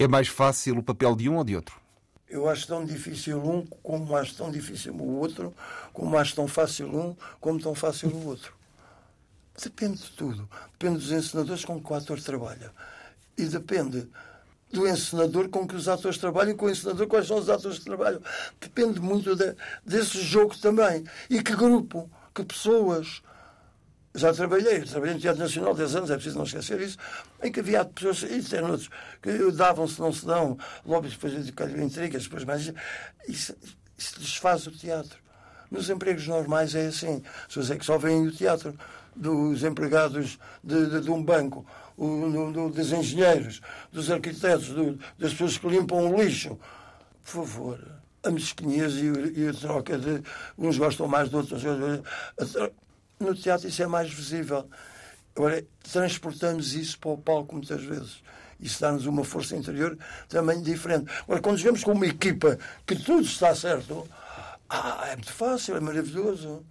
É 0.00 0.08
mais 0.08 0.26
fácil 0.26 0.76
o 0.78 0.82
papel 0.82 1.14
de 1.14 1.28
um 1.28 1.36
ou 1.36 1.44
de 1.44 1.54
outro? 1.54 1.80
Eu 2.28 2.48
acho 2.48 2.66
tão 2.66 2.84
difícil 2.84 3.38
um 3.38 3.64
como 3.64 4.16
acho 4.16 4.34
tão 4.34 4.50
difícil 4.50 4.92
o 4.94 5.18
outro, 5.18 5.54
como 5.92 6.18
acho 6.18 6.34
tão 6.34 6.48
fácil 6.48 6.88
um 6.88 7.16
como 7.40 7.60
tão 7.60 7.72
fácil 7.72 8.08
o 8.08 8.26
outro. 8.26 8.52
Depende 9.62 9.98
de 9.98 10.10
tudo. 10.10 10.48
Depende 10.72 10.98
dos 10.98 11.12
encenadores 11.12 11.64
com 11.64 11.80
que 11.80 11.92
o 11.92 11.94
ator 11.94 12.20
trabalha. 12.20 12.72
E 13.38 13.44
depende 13.44 14.08
do 14.72 14.88
encenador 14.88 15.48
com 15.50 15.68
que 15.68 15.76
os 15.76 15.88
atores 15.88 16.18
trabalham 16.18 16.50
e 16.50 16.56
com 16.56 16.66
o 16.66 16.70
encenador 16.70 17.06
quais 17.06 17.28
são 17.28 17.38
os 17.38 17.48
atores 17.48 17.78
que 17.78 17.84
trabalham. 17.84 18.20
Depende 18.60 18.98
muito 18.98 19.36
de, 19.36 19.54
desse 19.86 20.20
jogo 20.20 20.58
também. 20.58 21.04
E 21.28 21.40
que 21.40 21.54
grupo, 21.54 22.10
que 22.34 22.44
pessoas. 22.44 23.22
Já 24.12 24.32
trabalhei, 24.32 24.80
trabalhei 24.80 25.14
no 25.14 25.20
Teatro 25.20 25.40
Nacional 25.40 25.72
10 25.72 25.94
anos, 25.94 26.10
é 26.10 26.14
preciso 26.14 26.36
não 26.36 26.44
esquecer 26.44 26.80
isso, 26.80 26.98
em 27.44 27.52
que 27.52 27.60
havia 27.60 27.84
pessoas, 27.84 28.24
e 28.24 28.42
tem 28.42 28.60
outros, 28.60 28.90
que 29.22 29.52
davam-se, 29.52 30.00
não 30.00 30.12
se 30.12 30.26
dão, 30.26 30.58
lobbies, 30.84 31.12
depois 31.12 31.32
intrigas, 31.78 32.24
depois 32.24 32.44
mais. 32.44 32.72
Isso, 33.28 33.54
isso 33.96 34.18
desfaz 34.18 34.66
o 34.66 34.72
teatro. 34.72 35.16
Nos 35.70 35.88
empregos 35.88 36.26
normais 36.26 36.74
é 36.74 36.86
assim. 36.86 37.22
As 37.42 37.46
pessoas 37.46 37.70
é 37.70 37.76
que 37.76 37.84
só 37.84 37.96
veem 37.98 38.26
o 38.26 38.32
teatro 38.32 38.76
dos 39.14 39.62
empregados 39.62 40.38
de, 40.62 40.86
de, 40.86 41.00
de 41.02 41.10
um 41.10 41.22
banco, 41.22 41.64
o, 41.96 42.50
do, 42.52 42.70
dos 42.70 42.92
engenheiros, 42.92 43.60
dos 43.92 44.10
arquitetos, 44.10 44.68
do, 44.70 44.98
das 45.18 45.32
pessoas 45.32 45.58
que 45.58 45.68
limpam 45.68 46.10
o 46.10 46.20
lixo. 46.20 46.58
Por 47.22 47.46
favor, 47.46 47.99
a 48.22 48.30
mesquinhez 48.30 48.94
e, 48.94 49.40
e 49.40 49.48
a 49.48 49.52
troca 49.52 49.98
de. 49.98 50.22
Uns 50.58 50.78
gostam 50.78 51.08
mais 51.08 51.28
de 51.28 51.36
outros. 51.36 51.62
No 53.18 53.34
teatro 53.34 53.68
isso 53.68 53.82
é 53.82 53.86
mais 53.86 54.12
visível. 54.12 54.68
Agora, 55.36 55.64
transportamos 55.90 56.74
isso 56.74 56.98
para 56.98 57.10
o 57.10 57.18
palco 57.18 57.54
muitas 57.54 57.82
vezes. 57.82 58.22
Isso 58.58 58.80
dá-nos 58.80 59.06
uma 59.06 59.24
força 59.24 59.56
interior 59.56 59.96
também 60.28 60.60
diferente. 60.62 61.10
Agora, 61.22 61.40
quando 61.40 61.58
chegamos 61.58 61.82
com 61.82 61.92
uma 61.92 62.06
equipa 62.06 62.58
que 62.86 62.94
tudo 62.94 63.22
está 63.22 63.54
certo, 63.54 64.06
ah, 64.68 65.08
é 65.10 65.16
muito 65.16 65.32
fácil, 65.32 65.76
é 65.76 65.80
maravilhoso. 65.80 66.64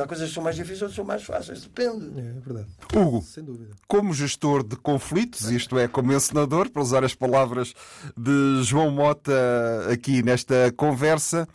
Há 0.00 0.06
coisas 0.06 0.28
que 0.28 0.34
são 0.34 0.42
mais 0.42 0.56
difíceis, 0.56 0.82
outras 0.82 0.96
são 0.96 1.04
mais 1.04 1.22
fáceis. 1.22 1.62
Depende. 1.62 2.18
É, 2.20 2.24
é 2.24 2.40
verdade. 2.40 2.68
Hugo, 2.94 3.22
Sem 3.22 3.44
dúvida. 3.44 3.74
como 3.86 4.14
gestor 4.14 4.62
de 4.66 4.76
conflitos, 4.76 5.50
isto 5.50 5.78
é, 5.78 5.86
como 5.88 6.12
encenador, 6.12 6.70
para 6.70 6.82
usar 6.82 7.04
as 7.04 7.14
palavras 7.14 7.74
de 8.16 8.62
João 8.62 8.90
Mota 8.90 9.32
aqui 9.92 10.22
nesta 10.22 10.72
conversa, 10.76 11.46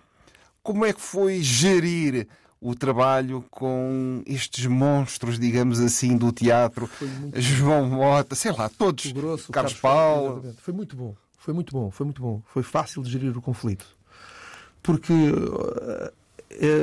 como 0.62 0.86
é 0.86 0.94
que 0.94 1.02
foi 1.02 1.42
gerir 1.42 2.28
o 2.60 2.74
trabalho 2.76 3.46
com 3.52 4.22
estes 4.26 4.66
monstros, 4.66 5.40
digamos 5.40 5.80
assim, 5.80 6.18
do 6.18 6.32
teatro? 6.32 6.90
João 7.34 7.88
Mota, 7.90 8.36
sei 8.36 8.52
lá, 8.52 8.68
todos. 8.70 9.06
O 9.06 9.14
grosso, 9.14 9.46
o 9.50 9.52
Carlos 9.54 9.74
Paulo. 9.76 10.34
exatamente. 10.34 10.62
Foi 10.62 10.74
muito 10.74 10.96
bom. 10.96 11.16
Foi 11.38 11.54
muito 11.54 11.72
bom. 11.72 11.90
Foi 11.92 12.04
muito 12.06 12.22
bom. 12.22 12.42
Foi 12.48 12.64
fácil 12.64 13.02
de 13.04 13.10
gerir 13.12 13.38
o 13.38 13.42
conflito. 13.42 13.86
Porque 14.84 15.14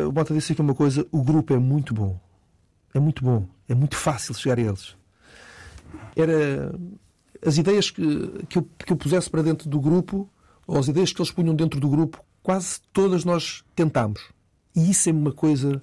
o 0.09 0.13
Mota 0.13 0.35
disse 0.35 0.53
aqui 0.53 0.61
uma 0.61 0.75
coisa: 0.75 1.07
o 1.11 1.23
grupo 1.23 1.55
é 1.55 1.59
muito 1.59 1.95
bom. 1.95 2.19
É 2.93 3.01
muito 3.01 3.25
bom. 3.25 3.47
É 3.69 3.75
muito 3.75 3.97
fácil 3.97 4.35
chegar 4.35 4.59
a 4.59 4.63
eles. 4.63 4.97
Era 6.17 6.75
as 7.45 7.59
ideias 7.59 7.91
que, 7.91 8.45
que, 8.49 8.59
eu, 8.59 8.69
que 8.79 8.93
eu 8.93 8.97
pusesse 8.97 9.29
para 9.29 9.43
dentro 9.43 9.69
do 9.69 9.81
grupo, 9.81 10.29
ou 10.67 10.79
as 10.79 10.89
ideias 10.89 11.13
que 11.13 11.21
eles 11.21 11.31
punham 11.31 11.55
dentro 11.55 11.79
do 11.81 11.89
grupo, 11.89 12.25
quase 12.43 12.81
todas 12.93 13.25
nós 13.25 13.65
tentámos. 13.75 14.21
E 14.75 14.91
isso 14.91 15.09
é 15.09 15.13
uma 15.13 15.33
coisa. 15.33 15.83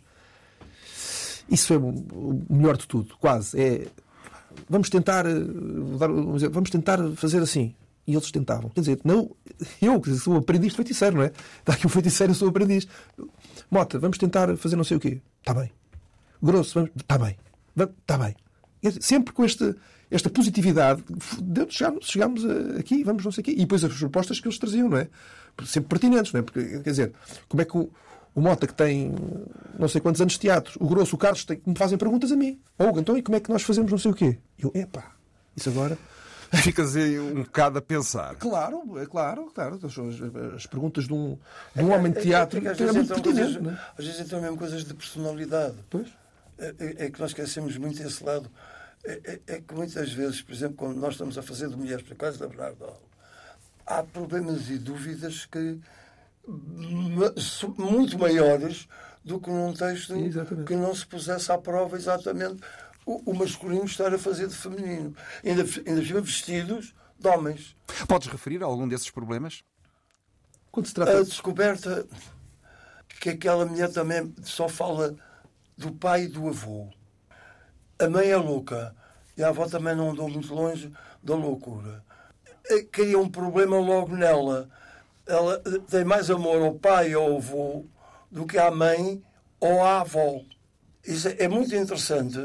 Isso 1.50 1.74
é 1.74 1.78
o 1.78 2.42
melhor 2.50 2.78
de 2.78 2.88
tudo, 2.88 3.16
quase. 3.20 3.60
É, 3.60 3.88
vamos 4.70 4.90
tentar, 4.90 5.26
eh, 5.26 5.34
vamos 6.50 6.70
tentar 6.70 7.00
fazer 7.16 7.42
assim. 7.42 7.76
E 8.08 8.14
eles 8.14 8.32
tentavam. 8.32 8.70
Quer 8.70 8.80
dizer, 8.82 9.00
não, 9.04 9.36
eu 9.82 10.00
que 10.02 10.14
sou 10.16 10.36
aprendiz 10.38 10.72
de 10.72 10.76
feiticeiro, 10.76 11.18
não 11.18 11.24
é? 11.24 11.32
Está 11.60 11.74
aqui 11.74 11.86
um 11.86 11.90
feiticeiro, 11.90 12.32
eu 12.32 12.36
sou 12.36 12.50
aprendiz. 12.50 12.88
Mota, 13.70 14.00
vamos 14.00 14.18
tentar 14.18 14.56
fazer 14.58 14.76
não 14.76 14.84
sei 14.84 14.98
o 14.98 15.00
quê. 15.00 15.22
Está 15.40 15.54
bem. 15.54 15.72
Grosso, 16.42 16.74
vamos. 16.76 16.92
Está 16.96 17.18
bem. 17.18 17.38
Está 17.78 18.18
bem. 18.18 18.36
Sempre 19.00 19.32
com 19.34 19.44
esta, 19.46 19.76
esta 20.10 20.30
positividade, 20.30 21.04
de- 21.42 21.68
chegámos, 21.72 22.08
chegámos 22.08 22.44
a- 22.44 22.80
aqui, 22.80 23.04
vamos 23.04 23.24
não 23.24 23.32
sei 23.32 23.42
o 23.42 23.46
quê. 23.46 23.52
E 23.52 23.58
depois 23.58 23.84
as 23.84 23.94
propostas 23.96 24.40
que 24.40 24.48
eles 24.48 24.58
traziam, 24.58 24.90
não 24.90 24.98
é? 24.98 25.08
Sempre 25.66 25.90
pertinentes, 25.90 26.34
não 26.34 26.40
é? 26.40 26.44
Porque, 26.44 26.80
quer 26.80 26.90
dizer, 26.90 27.14
como 27.48 27.62
é 27.62 27.66
que 27.66 27.78
o, 27.78 27.90
o 28.34 28.42
Mota, 28.42 28.66
que 28.66 28.74
tem 28.74 29.14
não 29.78 29.88
sei 29.88 30.02
quantos 30.02 30.20
anos 30.22 30.34
de 30.34 30.40
teatro, 30.40 30.74
o 30.84 30.88
Grosso, 30.88 31.16
o 31.16 31.20
Carlos, 31.20 31.46
tem, 31.46 31.62
me 31.66 31.76
fazem 31.78 31.98
perguntas 32.00 32.32
a 32.32 32.36
mim. 32.36 32.60
Ou 32.80 33.00
então, 33.00 33.16
e 33.16 33.22
como 33.22 33.36
é 33.38 33.40
que 33.40 33.52
nós 33.52 33.62
fazemos 33.62 33.92
não 33.92 34.00
sei 34.00 34.10
o 34.10 34.16
quê? 34.16 34.40
Eu, 34.58 34.72
epá, 34.74 35.12
isso 35.56 35.70
agora. 35.70 35.98
Ficas 36.64 36.96
aí 36.98 37.18
um 37.20 37.44
bocado 37.44 37.78
a 37.80 37.82
pensar. 37.82 38.36
Claro, 38.36 39.00
é 39.00 39.06
claro, 39.06 39.50
claro. 39.56 39.76
As, 39.82 39.98
as- 39.98 40.54
as 40.56 40.66
perguntas 40.66 41.06
de 41.08 41.14
um, 41.14 41.38
de 41.76 41.82
um 41.84 41.92
homem 41.94 42.12
de 42.12 42.22
teatro 42.22 42.58
É 42.60 42.62
que 42.62 42.68
às 42.68 42.80
é 42.80 42.84
vezes 42.86 42.96
muito 42.96 43.14
pertinente. 43.14 43.54
coisas- 43.60 43.74
é? 43.74 43.82
Às 43.98 44.06
vezes 44.06 44.20
entram 44.22 44.42
mesmo 44.42 44.58
coisas 44.58 44.84
de 44.84 44.94
personalidade. 44.94 45.76
Pois. 45.90 46.08
É, 46.60 46.76
é- 46.80 47.06
é 47.06 47.10
que 47.10 47.20
nós 47.20 47.32
esquecemos 47.32 47.78
muito 47.78 48.02
esse 48.04 48.24
lado. 48.24 48.50
É, 49.04 49.20
é- 49.24 49.40
é 49.56 49.62
que 49.62 49.74
muitas 49.74 50.12
vezes, 50.12 50.42
por 50.42 50.54
exemplo, 50.54 50.76
quando 50.76 50.98
nós 50.98 51.14
estamos 51.14 51.38
a 51.38 51.42
fazer 51.42 51.70
de 51.70 51.76
mulheres 51.78 52.04
para 52.06 52.16
casa 52.16 52.38
da 52.38 52.48
Bernardo 52.48 52.86
há 53.88 54.04
problemas 54.04 54.70
e 54.70 54.78
dúvidas 54.78 55.46
que 55.46 55.80
muito 57.78 58.18
maiores 58.18 58.88
do 59.24 59.40
que 59.40 59.50
num 59.50 59.74
texto 59.74 60.16
Exatamente. 60.16 60.68
que 60.68 60.76
não 60.76 60.94
se 60.96 61.06
pusesse 61.06 61.52
à 61.52 61.58
prova 61.58 61.96
exatamente 61.98 62.60
o, 63.26 63.32
o 63.32 63.34
masculino 63.36 63.86
estar 63.86 64.14
a 64.14 64.18
fazer 64.18 64.48
de 64.48 64.56
feminino. 64.56 65.16
Ainda, 65.44 65.64
ainda 65.86 66.06
cima 66.06 66.22
vestidos 66.22 66.94
de 67.20 67.28
homens. 67.28 67.76
Podes 68.08 68.28
referir 68.28 68.64
a 68.64 68.66
algum 68.66 68.88
desses 68.88 69.10
problemas? 69.10 69.64
Quando 70.72 70.86
se 70.88 70.92
A 70.94 70.96
trata. 71.06 71.24
descoberta 71.26 72.08
que 73.20 73.30
aquela 73.30 73.66
mulher 73.66 73.92
também 73.92 74.34
só 74.44 74.68
fala 74.70 75.16
do 75.78 75.92
pai 75.92 76.24
e 76.24 76.28
do 76.28 76.48
avô. 76.48 76.90
A 78.00 78.10
mãe 78.10 78.30
é 78.30 78.38
louca 78.38 78.96
e 79.38 79.44
a 79.44 79.50
avó 79.50 79.68
também 79.68 79.96
não 79.96 80.12
andou 80.12 80.30
muito 80.30 80.54
longe 80.54 80.92
da 81.22 81.36
loucura. 81.36 82.04
Eh, 82.70 82.84
Cria 82.92 83.20
um 83.20 83.30
problema 83.30 83.78
logo 83.80 84.16
nela. 84.16 84.70
Ela 85.28 85.62
eh, 85.66 85.80
tem 85.90 86.04
mais 86.04 86.30
amor 86.32 86.62
ao 86.62 86.76
pai 86.76 87.16
ou 87.16 87.32
ao 87.32 87.38
avô 87.38 87.86
do 88.32 88.46
que 88.48 88.58
à 88.58 88.72
mãe 88.72 89.22
ou 89.60 89.84
à 89.84 90.02
avó. 90.02 90.42
Isso 91.06 91.28
é 91.28 91.36
é 91.44 91.48
muito 91.48 91.76
interessante. 91.76 92.40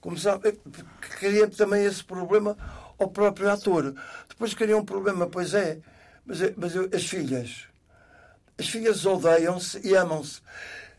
Como 0.00 0.16
sabe, 0.18 0.48
eh, 0.48 1.46
também 1.48 1.84
esse 1.84 2.02
problema 2.02 2.56
ao 2.98 3.08
próprio 3.08 3.50
ator. 3.50 3.94
Depois 4.28 4.54
cria 4.54 4.76
um 4.76 4.84
problema, 4.84 5.26
pois 5.26 5.52
é, 5.54 5.78
mas, 6.24 6.40
é- 6.40 6.54
mas 6.56 6.74
eu- 6.74 6.88
as 6.92 7.04
filhas. 7.04 7.66
As 8.58 8.68
filhas 8.68 9.04
odeiam-se 9.04 9.80
e 9.86 9.94
amam-se. 9.94 10.40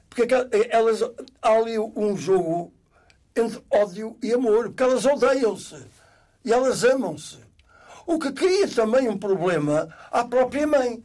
Porque 0.09 0.23
aquela- 0.23 0.49
elas, 0.69 1.01
há 1.41 1.49
ali 1.51 1.79
um 1.79 2.15
jogo 2.17 2.73
entre 3.35 3.63
ódio 3.71 4.17
e 4.21 4.33
amor, 4.33 4.65
porque 4.69 4.83
elas 4.83 5.05
odeiam-se 5.05 5.83
e 6.43 6.51
elas 6.51 6.83
amam-se. 6.83 7.37
O 8.05 8.19
que 8.19 8.31
cria 8.31 8.67
também 8.67 9.07
um 9.07 9.17
problema 9.17 9.87
à 10.11 10.23
própria 10.25 10.67
mãe. 10.67 11.03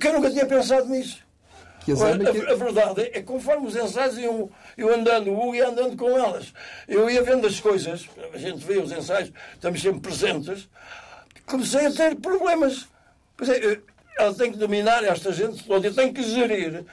Que 0.00 0.08
eu 0.08 0.14
nunca 0.14 0.30
tinha 0.30 0.46
pensado 0.46 0.86
nisso. 0.88 1.22
Que 1.84 1.92
as 1.92 2.00
Olha, 2.00 2.22
e 2.30 2.32
que- 2.32 2.50
a, 2.52 2.54
verdade 2.54 3.00
é 3.02 3.10
que 3.10 3.22
conforme 3.22 3.66
os 3.66 3.74
ensaios 3.76 4.16
iam, 4.18 4.50
eu 4.76 4.94
andando, 4.94 5.30
o 5.30 5.36
Hugo 5.38 5.54
ia 5.54 5.68
andando 5.68 5.96
com 5.96 6.10
elas, 6.10 6.52
eu 6.86 7.10
ia 7.10 7.22
vendo 7.22 7.46
as 7.46 7.58
coisas, 7.60 8.08
a 8.32 8.38
gente 8.38 8.64
vê 8.64 8.78
os 8.78 8.92
ensaios, 8.92 9.32
estamos 9.54 9.82
sempre 9.82 10.00
presentes, 10.00 10.68
comecei 11.46 11.86
a 11.86 11.90
ter 11.92 12.14
problemas. 12.16 12.88
Pois 13.36 13.50
é, 13.50 13.64
eu- 13.64 13.82
ela 14.18 14.34
tem 14.34 14.52
que 14.52 14.58
dominar 14.58 15.02
esta 15.04 15.32
gente 15.32 15.64
toda, 15.64 15.88
e 15.88 15.92
tem 15.92 16.12
que 16.12 16.22
gerir, 16.22 16.84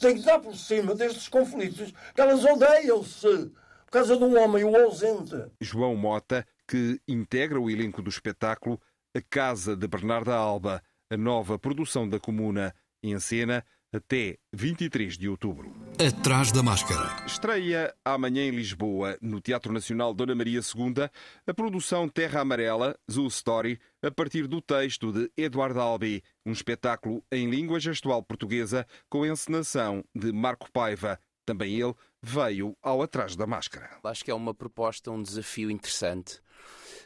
tem 0.00 0.16
que 0.16 0.22
dar 0.22 0.38
por 0.40 0.56
cima 0.56 0.94
destes 0.94 1.28
conflitos, 1.28 1.92
que 2.14 2.20
elas 2.20 2.44
odeiam-se 2.44 3.50
por 3.86 3.92
causa 3.92 4.16
de 4.16 4.24
um 4.24 4.40
homem, 4.42 4.64
o 4.64 4.74
ausente. 4.76 5.36
João 5.60 5.94
Mota, 5.94 6.46
que 6.66 7.00
integra 7.06 7.60
o 7.60 7.68
elenco 7.70 8.00
do 8.02 8.08
espetáculo 8.08 8.80
A 9.16 9.20
Casa 9.20 9.76
de 9.76 9.86
Bernarda 9.86 10.34
Alba, 10.34 10.82
a 11.10 11.16
nova 11.16 11.58
produção 11.58 12.08
da 12.08 12.18
Comuna 12.18 12.74
em 13.02 13.18
cena 13.18 13.64
até 13.92 14.38
23 14.52 15.18
de 15.18 15.28
outubro. 15.28 15.72
Atrás 15.98 16.52
da 16.52 16.62
máscara. 16.62 17.24
Estreia 17.26 17.94
amanhã 18.04 18.44
em 18.44 18.50
Lisboa, 18.50 19.18
no 19.20 19.40
Teatro 19.40 19.72
Nacional 19.72 20.14
Dona 20.14 20.34
Maria 20.34 20.60
II, 20.60 21.10
a 21.46 21.54
produção 21.54 22.08
Terra 22.08 22.40
Amarela, 22.40 22.96
Zoo 23.10 23.26
Story, 23.26 23.78
a 24.02 24.10
partir 24.10 24.46
do 24.46 24.60
texto 24.60 25.12
de 25.12 25.30
Eduardo 25.36 25.80
Albi, 25.80 26.22
um 26.46 26.52
espetáculo 26.52 27.22
em 27.30 27.50
língua 27.50 27.80
gestual 27.80 28.22
portuguesa 28.22 28.86
com 29.08 29.26
encenação 29.26 30.04
de 30.14 30.32
Marco 30.32 30.70
Paiva. 30.72 31.18
Também 31.44 31.80
ele 31.80 31.94
veio 32.22 32.76
ao 32.80 33.02
Atrás 33.02 33.34
da 33.34 33.46
Máscara. 33.46 33.98
Acho 34.04 34.24
que 34.24 34.30
é 34.30 34.34
uma 34.34 34.54
proposta, 34.54 35.10
um 35.10 35.22
desafio 35.22 35.70
interessante. 35.70 36.40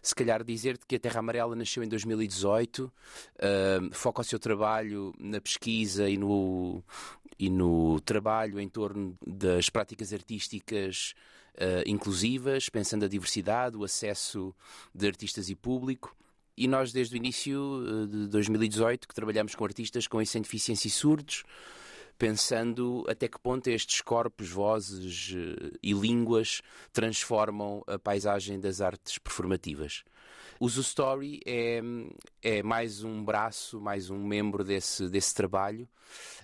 Se 0.04 0.14
calhar 0.14 0.44
dizer-te 0.44 0.84
que 0.86 0.96
a 0.96 1.00
Terra 1.00 1.20
Amarela 1.20 1.56
nasceu 1.56 1.82
em 1.82 1.88
2018, 1.88 2.80
uh, 2.84 2.92
foca 3.94 4.20
o 4.20 4.24
seu 4.24 4.38
trabalho 4.38 5.14
na 5.18 5.40
pesquisa 5.40 6.10
e 6.10 6.18
no, 6.18 6.84
e 7.38 7.48
no 7.48 7.98
trabalho 8.00 8.60
em 8.60 8.68
torno 8.68 9.16
das 9.26 9.70
práticas 9.70 10.12
artísticas 10.12 11.14
uh, 11.54 11.88
inclusivas, 11.88 12.68
pensando 12.68 13.06
a 13.06 13.08
diversidade, 13.08 13.78
o 13.78 13.82
acesso 13.82 14.54
de 14.94 15.06
artistas 15.06 15.48
e 15.48 15.54
público. 15.54 16.14
e 16.54 16.68
nós 16.68 16.92
desde 16.92 17.14
o 17.14 17.16
início 17.16 17.82
eh, 17.86 18.06
de 18.06 18.28
2018 18.28 19.08
que 19.08 19.14
trabalhamos 19.14 19.54
com 19.54 19.64
artistas 19.64 20.06
com 20.06 20.20
essa 20.20 20.38
deficiência 20.38 20.86
e 20.86 20.90
surdos, 20.90 21.44
pensando 22.24 23.04
até 23.06 23.28
que 23.28 23.38
ponto 23.38 23.68
estes 23.68 24.00
corpos, 24.00 24.48
vozes 24.48 25.34
eh, 25.36 25.76
e 25.82 25.92
línguas 25.92 26.62
transformam 26.90 27.84
a 27.86 27.98
paisagem 27.98 28.58
das 28.58 28.80
artes 28.80 29.18
performativas. 29.18 30.02
O 30.58 30.66
Zoo 30.66 30.80
Story 30.80 31.42
é, 31.44 31.82
é 32.42 32.62
mais 32.62 33.04
um 33.04 33.22
braço, 33.22 33.78
mais 33.78 34.08
um 34.08 34.16
membro 34.16 34.64
desse, 34.64 35.06
desse 35.10 35.34
trabalho. 35.34 35.86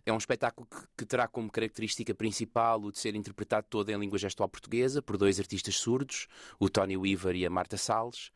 É 0.04 0.12
um 0.12 0.18
espetáculo 0.18 0.66
que, 0.70 0.86
que, 0.98 1.06
terá 1.06 1.26
como 1.26 1.50
característica 1.50 2.14
principal 2.14 2.82
o 2.82 2.92
de 2.92 2.98
ser 2.98 3.14
interpretado 3.14 3.66
todo 3.70 3.88
em 3.88 3.98
língua 3.98 4.18
gestual 4.18 4.50
portuguesa 4.50 5.00
por 5.00 5.16
dois 5.16 5.40
artistas 5.40 5.76
surdos, 5.76 6.28
o 6.58 6.68
Tony 6.68 6.98
Weaver 6.98 7.34
e 7.36 7.46
a 7.46 7.50
Marta 7.50 7.78
Salles. 7.78 8.30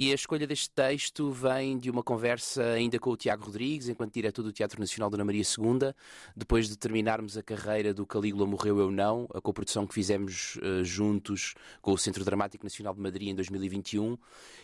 E 0.00 0.12
a 0.12 0.14
escolha 0.14 0.46
deste 0.46 0.70
texto 0.70 1.32
vem 1.32 1.76
de 1.76 1.90
uma 1.90 2.04
conversa 2.04 2.62
ainda 2.62 3.00
com 3.00 3.10
o 3.10 3.16
Tiago 3.16 3.46
Rodrigues, 3.46 3.88
enquanto 3.88 4.14
diretor 4.14 4.44
do 4.44 4.52
Teatro 4.52 4.78
Nacional 4.78 5.10
Dona 5.10 5.24
Maria 5.24 5.42
II, 5.42 5.92
depois 6.36 6.68
de 6.68 6.78
terminarmos 6.78 7.36
a 7.36 7.42
carreira 7.42 7.92
do 7.92 8.06
Calígula 8.06 8.46
Morreu 8.46 8.78
Eu 8.78 8.92
Não, 8.92 9.26
a 9.34 9.40
coprodução 9.40 9.88
que 9.88 9.94
fizemos 9.94 10.54
uh, 10.62 10.84
juntos 10.84 11.54
com 11.82 11.90
o 11.90 11.98
Centro 11.98 12.24
Dramático 12.24 12.64
Nacional 12.64 12.94
de 12.94 13.00
Madrid 13.00 13.30
em 13.30 13.34
2021. 13.34 14.16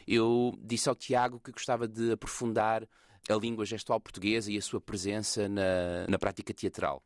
Eu 0.07 0.57
disse 0.63 0.89
ao 0.89 0.95
Tiago 0.95 1.41
que 1.41 1.51
gostava 1.51 1.89
de 1.89 2.13
aprofundar 2.13 2.89
a 3.29 3.35
língua 3.35 3.65
gestual 3.67 3.99
portuguesa 3.99 4.53
e 4.53 4.57
a 4.57 4.63
sua 4.63 4.81
presença 4.81 5.49
na, 5.49 6.07
na 6.09 6.17
prática 6.17 6.55
teatral. 6.55 7.03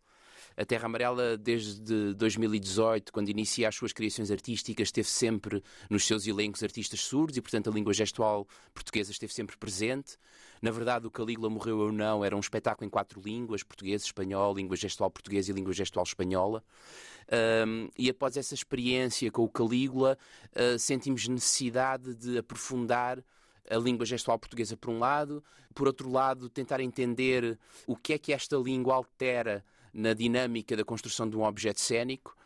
A 0.59 0.65
Terra 0.65 0.87
Amarela, 0.87 1.37
desde 1.39 2.13
2018, 2.15 3.13
quando 3.13 3.29
inicia 3.29 3.69
as 3.69 3.77
suas 3.77 3.93
criações 3.93 4.29
artísticas, 4.29 4.89
esteve 4.89 5.07
sempre 5.07 5.63
nos 5.89 6.05
seus 6.05 6.27
elencos 6.27 6.65
artistas 6.65 7.01
surdos 7.01 7.37
e, 7.37 7.41
portanto, 7.41 7.71
a 7.71 7.73
língua 7.73 7.95
gestual 7.95 8.45
portuguesa 8.75 9.13
esteve 9.13 9.33
sempre 9.33 9.57
presente. 9.57 10.17
Na 10.61 10.73
verdade, 10.73 11.07
o 11.07 11.13
Calígula 11.13 11.49
Morreu 11.49 11.79
ou 11.79 11.93
Não 11.93 12.25
era 12.25 12.35
um 12.35 12.41
espetáculo 12.41 12.85
em 12.85 12.91
quatro 12.91 13.21
línguas: 13.21 13.63
português, 13.63 14.03
espanhol, 14.03 14.53
língua 14.53 14.77
gestual 14.77 15.09
portuguesa 15.13 15.53
e 15.53 15.55
língua 15.55 15.73
gestual 15.73 16.03
espanhola. 16.03 16.65
Um, 17.65 17.89
e 17.97 18.11
após 18.11 18.37
essa 18.37 18.55
experiência 18.55 19.31
com 19.31 19.45
o 19.45 19.49
Calígula, 19.49 20.19
uh, 20.57 20.77
sentimos 20.77 21.29
necessidade 21.29 22.17
de 22.17 22.37
aprofundar 22.37 23.23
a 23.71 23.77
língua 23.77 24.05
gestual 24.05 24.37
portuguesa 24.37 24.77
por 24.77 24.91
um 24.91 24.99
lado, 24.99 25.41
por 25.73 25.87
outro 25.87 26.11
lado, 26.11 26.49
tentar 26.49 26.81
entender 26.81 27.57
o 27.87 27.95
que 27.95 28.15
é 28.15 28.19
que 28.19 28.33
esta 28.33 28.57
língua 28.57 28.97
altera 28.97 29.65
na 29.93 30.13
dinâmica 30.15 30.77
da 30.77 30.85
construção 30.85 31.29
de 31.29 31.37
um 31.37 31.45
objeto 31.45 31.81
cênico. 31.81 32.37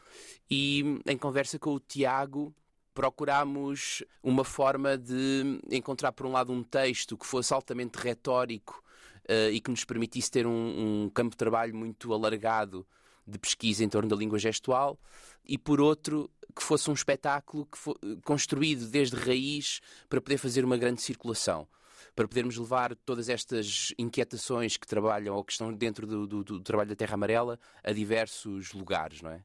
E 0.51 1.01
em 1.07 1.17
conversa 1.17 1.59
com 1.59 1.75
o 1.75 1.81
Tiago 1.81 2.55
procurámos 2.95 4.05
uma 4.23 4.45
forma 4.45 4.99
de 4.99 5.61
encontrar 5.71 6.13
por 6.13 6.27
um 6.27 6.33
lado 6.33 6.53
um 6.53 6.63
texto 6.63 7.17
que 7.17 7.27
fosse 7.27 7.55
altamente 7.55 7.99
retórico 7.99 8.83
uh, 9.29 9.51
e 9.51 9.61
que 9.61 9.71
nos 9.71 9.85
permitisse 9.85 10.31
ter 10.31 10.47
um, 10.47 11.05
um 11.05 11.11
campo 11.11 11.31
de 11.31 11.39
trabalho 11.39 11.75
muito 11.75 12.13
alargado 12.13 12.87
de 13.27 13.39
pesquisa 13.39 13.85
em 13.85 13.89
torno 13.89 14.09
da 14.09 14.17
língua 14.17 14.39
gestual 14.39 14.99
e 15.45 15.57
por 15.57 15.81
outro 15.81 16.31
que 16.55 16.63
fosse 16.63 16.91
um 16.91 16.93
espetáculo 16.93 17.67
que 17.67 18.17
construído 18.25 18.87
desde 18.89 19.17
raiz 19.17 19.81
para 20.09 20.21
poder 20.21 20.37
fazer 20.37 20.65
uma 20.65 20.77
grande 20.77 21.01
circulação 21.01 21.67
para 22.15 22.29
podermos 22.29 22.57
levar 22.57 22.95
todas 22.97 23.29
estas 23.29 23.93
inquietações 23.99 24.77
que 24.77 24.87
trabalham 24.87 25.35
ou 25.35 25.45
que 25.45 25.53
estão 25.53 25.73
dentro 25.73 26.07
do, 26.07 26.27
do, 26.27 26.45
do 26.45 26.61
trabalho 26.61 26.91
da 26.91 26.97
Terra 26.97 27.15
Amarela 27.15 27.59
a 27.83 27.93
diversos 27.93 28.73
lugares, 28.73 29.23
não 29.23 29.31
é? 29.31 29.43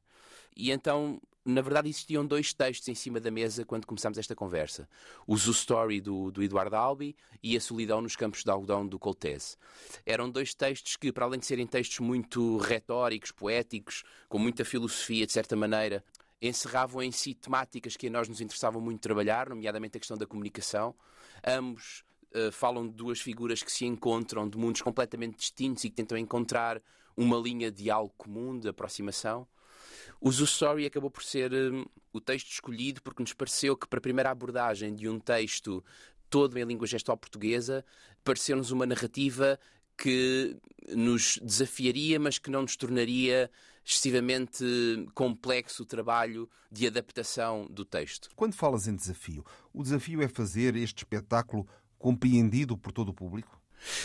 E 0.55 0.71
então 0.71 1.21
na 1.47 1.61
verdade 1.61 1.87
existiam 1.87 2.25
dois 2.25 2.53
textos 2.53 2.89
em 2.89 2.95
cima 2.95 3.21
da 3.21 3.31
mesa 3.31 3.63
quando 3.63 3.87
começámos 3.87 4.17
esta 4.17 4.35
conversa. 4.35 4.87
O 5.25 5.37
Zoo 5.37 5.53
Story 5.53 6.01
do, 6.01 6.29
do 6.29 6.43
Eduardo 6.43 6.75
Albi 6.75 7.15
e 7.41 7.55
A 7.55 7.61
Solidão 7.61 8.01
nos 8.01 8.17
Campos 8.17 8.43
de 8.43 8.51
Algodão 8.51 8.85
do 8.85 8.99
Coltese. 8.99 9.55
Eram 10.05 10.29
dois 10.29 10.53
textos 10.53 10.97
que, 10.97 11.11
para 11.11 11.25
além 11.25 11.39
de 11.39 11.45
serem 11.45 11.65
textos 11.65 11.99
muito 11.99 12.57
retóricos, 12.57 13.31
poéticos, 13.31 14.03
com 14.27 14.37
muita 14.37 14.65
filosofia, 14.65 15.25
de 15.25 15.31
certa 15.31 15.55
maneira, 15.55 16.03
encerravam 16.41 17.01
em 17.01 17.13
si 17.13 17.33
temáticas 17.33 17.95
que 17.95 18.07
a 18.07 18.09
nós 18.09 18.27
nos 18.27 18.41
interessavam 18.41 18.81
muito 18.81 18.99
trabalhar, 18.99 19.47
nomeadamente 19.47 19.95
a 19.95 19.99
questão 20.01 20.17
da 20.17 20.27
comunicação. 20.27 20.93
Ambos 21.45 22.03
uh, 22.35 22.51
falam 22.51 22.87
de 22.87 22.93
duas 22.93 23.19
figuras 23.19 23.63
que 23.63 23.71
se 23.71 23.85
encontram 23.85 24.47
de 24.47 24.57
mundos 24.57 24.81
completamente 24.81 25.37
distintos 25.37 25.83
e 25.83 25.89
que 25.89 25.95
tentam 25.95 26.17
encontrar 26.17 26.81
uma 27.15 27.37
linha 27.37 27.71
de 27.71 27.89
algo 27.89 28.13
comum, 28.17 28.59
de 28.59 28.69
aproximação. 28.69 29.47
O 30.21 30.31
Zoo 30.31 30.45
Story 30.45 30.85
acabou 30.85 31.09
por 31.09 31.23
ser 31.23 31.53
um, 31.53 31.85
o 32.13 32.21
texto 32.21 32.51
escolhido 32.51 33.01
porque 33.01 33.21
nos 33.21 33.33
pareceu 33.33 33.75
que, 33.75 33.87
para 33.87 33.99
a 33.99 34.01
primeira 34.01 34.31
abordagem 34.31 34.95
de 34.95 35.07
um 35.09 35.19
texto 35.19 35.83
todo 36.29 36.57
em 36.57 36.63
língua 36.63 36.87
gestual 36.87 37.17
portuguesa, 37.17 37.85
pareceu-nos 38.23 38.71
uma 38.71 38.85
narrativa 38.85 39.59
que 39.97 40.55
nos 40.89 41.39
desafiaria, 41.41 42.19
mas 42.19 42.37
que 42.37 42.51
não 42.51 42.61
nos 42.61 42.75
tornaria 42.75 43.49
excessivamente 43.83 44.63
complexo 45.15 45.83
o 45.83 45.85
trabalho 45.85 46.49
de 46.69 46.85
adaptação 46.85 47.65
do 47.69 47.85
texto. 47.85 48.29
Quando 48.35 48.53
falas 48.53 48.87
em 48.87 48.95
desafio, 48.95 49.45
o 49.73 49.81
desafio 49.81 50.21
é 50.21 50.27
fazer 50.27 50.75
este 50.75 50.99
espetáculo 50.99 51.65
compreendido 51.97 52.77
por 52.77 52.91
todo 52.91 53.09
o 53.09 53.13
público? 53.13 53.61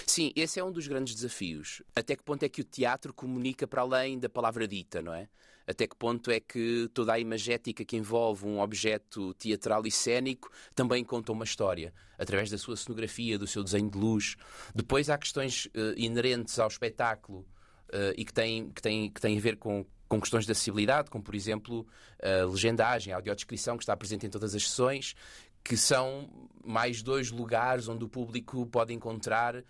Sim, 0.06 0.32
esse 0.36 0.60
é 0.60 0.64
um 0.64 0.70
dos 0.70 0.86
grandes 0.86 1.14
desafios. 1.14 1.82
Até 1.94 2.14
que 2.14 2.22
ponto 2.22 2.42
é 2.42 2.48
que 2.48 2.60
o 2.60 2.64
teatro 2.64 3.12
comunica 3.12 3.66
para 3.66 3.82
além 3.82 4.18
da 4.18 4.28
palavra 4.28 4.68
dita, 4.68 5.00
não 5.00 5.14
é? 5.14 5.28
Até 5.66 5.86
que 5.86 5.96
ponto 5.96 6.30
é 6.30 6.40
que 6.40 6.90
toda 6.92 7.12
a 7.12 7.18
imagética 7.18 7.84
que 7.84 7.96
envolve 7.96 8.46
um 8.46 8.60
objeto 8.60 9.32
teatral 9.34 9.86
e 9.86 9.90
cênico 9.90 10.50
também 10.74 11.04
conta 11.04 11.32
uma 11.32 11.44
história, 11.44 11.94
através 12.18 12.50
da 12.50 12.58
sua 12.58 12.76
cenografia, 12.76 13.38
do 13.38 13.46
seu 13.46 13.62
desenho 13.62 13.90
de 13.90 13.96
luz. 13.96 14.36
Depois 14.74 15.08
há 15.08 15.16
questões 15.16 15.66
uh, 15.66 15.94
inerentes 15.96 16.58
ao 16.58 16.68
espetáculo 16.68 17.40
uh, 17.88 18.12
e 18.16 18.24
que 18.24 18.32
têm, 18.32 18.70
que, 18.70 18.82
têm, 18.82 19.10
que 19.10 19.20
têm 19.20 19.38
a 19.38 19.40
ver 19.40 19.56
com, 19.56 19.86
com 20.08 20.20
questões 20.20 20.44
de 20.44 20.52
acessibilidade, 20.52 21.10
como 21.10 21.22
por 21.22 21.34
exemplo 21.34 21.86
a 22.20 22.44
legendagem, 22.44 23.12
a 23.12 23.16
audiodescrição 23.16 23.76
que 23.76 23.84
está 23.84 23.96
presente 23.96 24.26
em 24.26 24.30
todas 24.30 24.54
as 24.54 24.68
sessões, 24.68 25.14
que 25.62 25.76
são 25.76 26.28
mais 26.64 27.02
dois 27.02 27.30
lugares 27.30 27.88
onde 27.88 28.04
o 28.04 28.08
público 28.08 28.66
pode 28.66 28.92
encontrar 28.92 29.56
uh, 29.56 29.62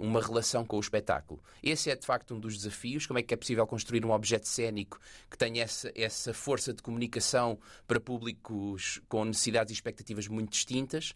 uma 0.00 0.20
relação 0.20 0.64
com 0.64 0.76
o 0.76 0.80
espetáculo. 0.80 1.42
Esse 1.62 1.90
é 1.90 1.96
de 1.96 2.06
facto 2.06 2.34
um 2.34 2.40
dos 2.40 2.56
desafios. 2.56 3.06
Como 3.06 3.18
é 3.18 3.22
que 3.22 3.34
é 3.34 3.36
possível 3.36 3.66
construir 3.66 4.04
um 4.04 4.12
objeto 4.12 4.46
cênico 4.46 5.00
que 5.30 5.36
tenha 5.36 5.64
essa, 5.64 5.92
essa 5.94 6.32
força 6.32 6.72
de 6.72 6.82
comunicação 6.82 7.58
para 7.86 8.00
públicos 8.00 9.00
com 9.08 9.24
necessidades 9.24 9.70
e 9.70 9.74
expectativas 9.74 10.28
muito 10.28 10.50
distintas? 10.50 11.14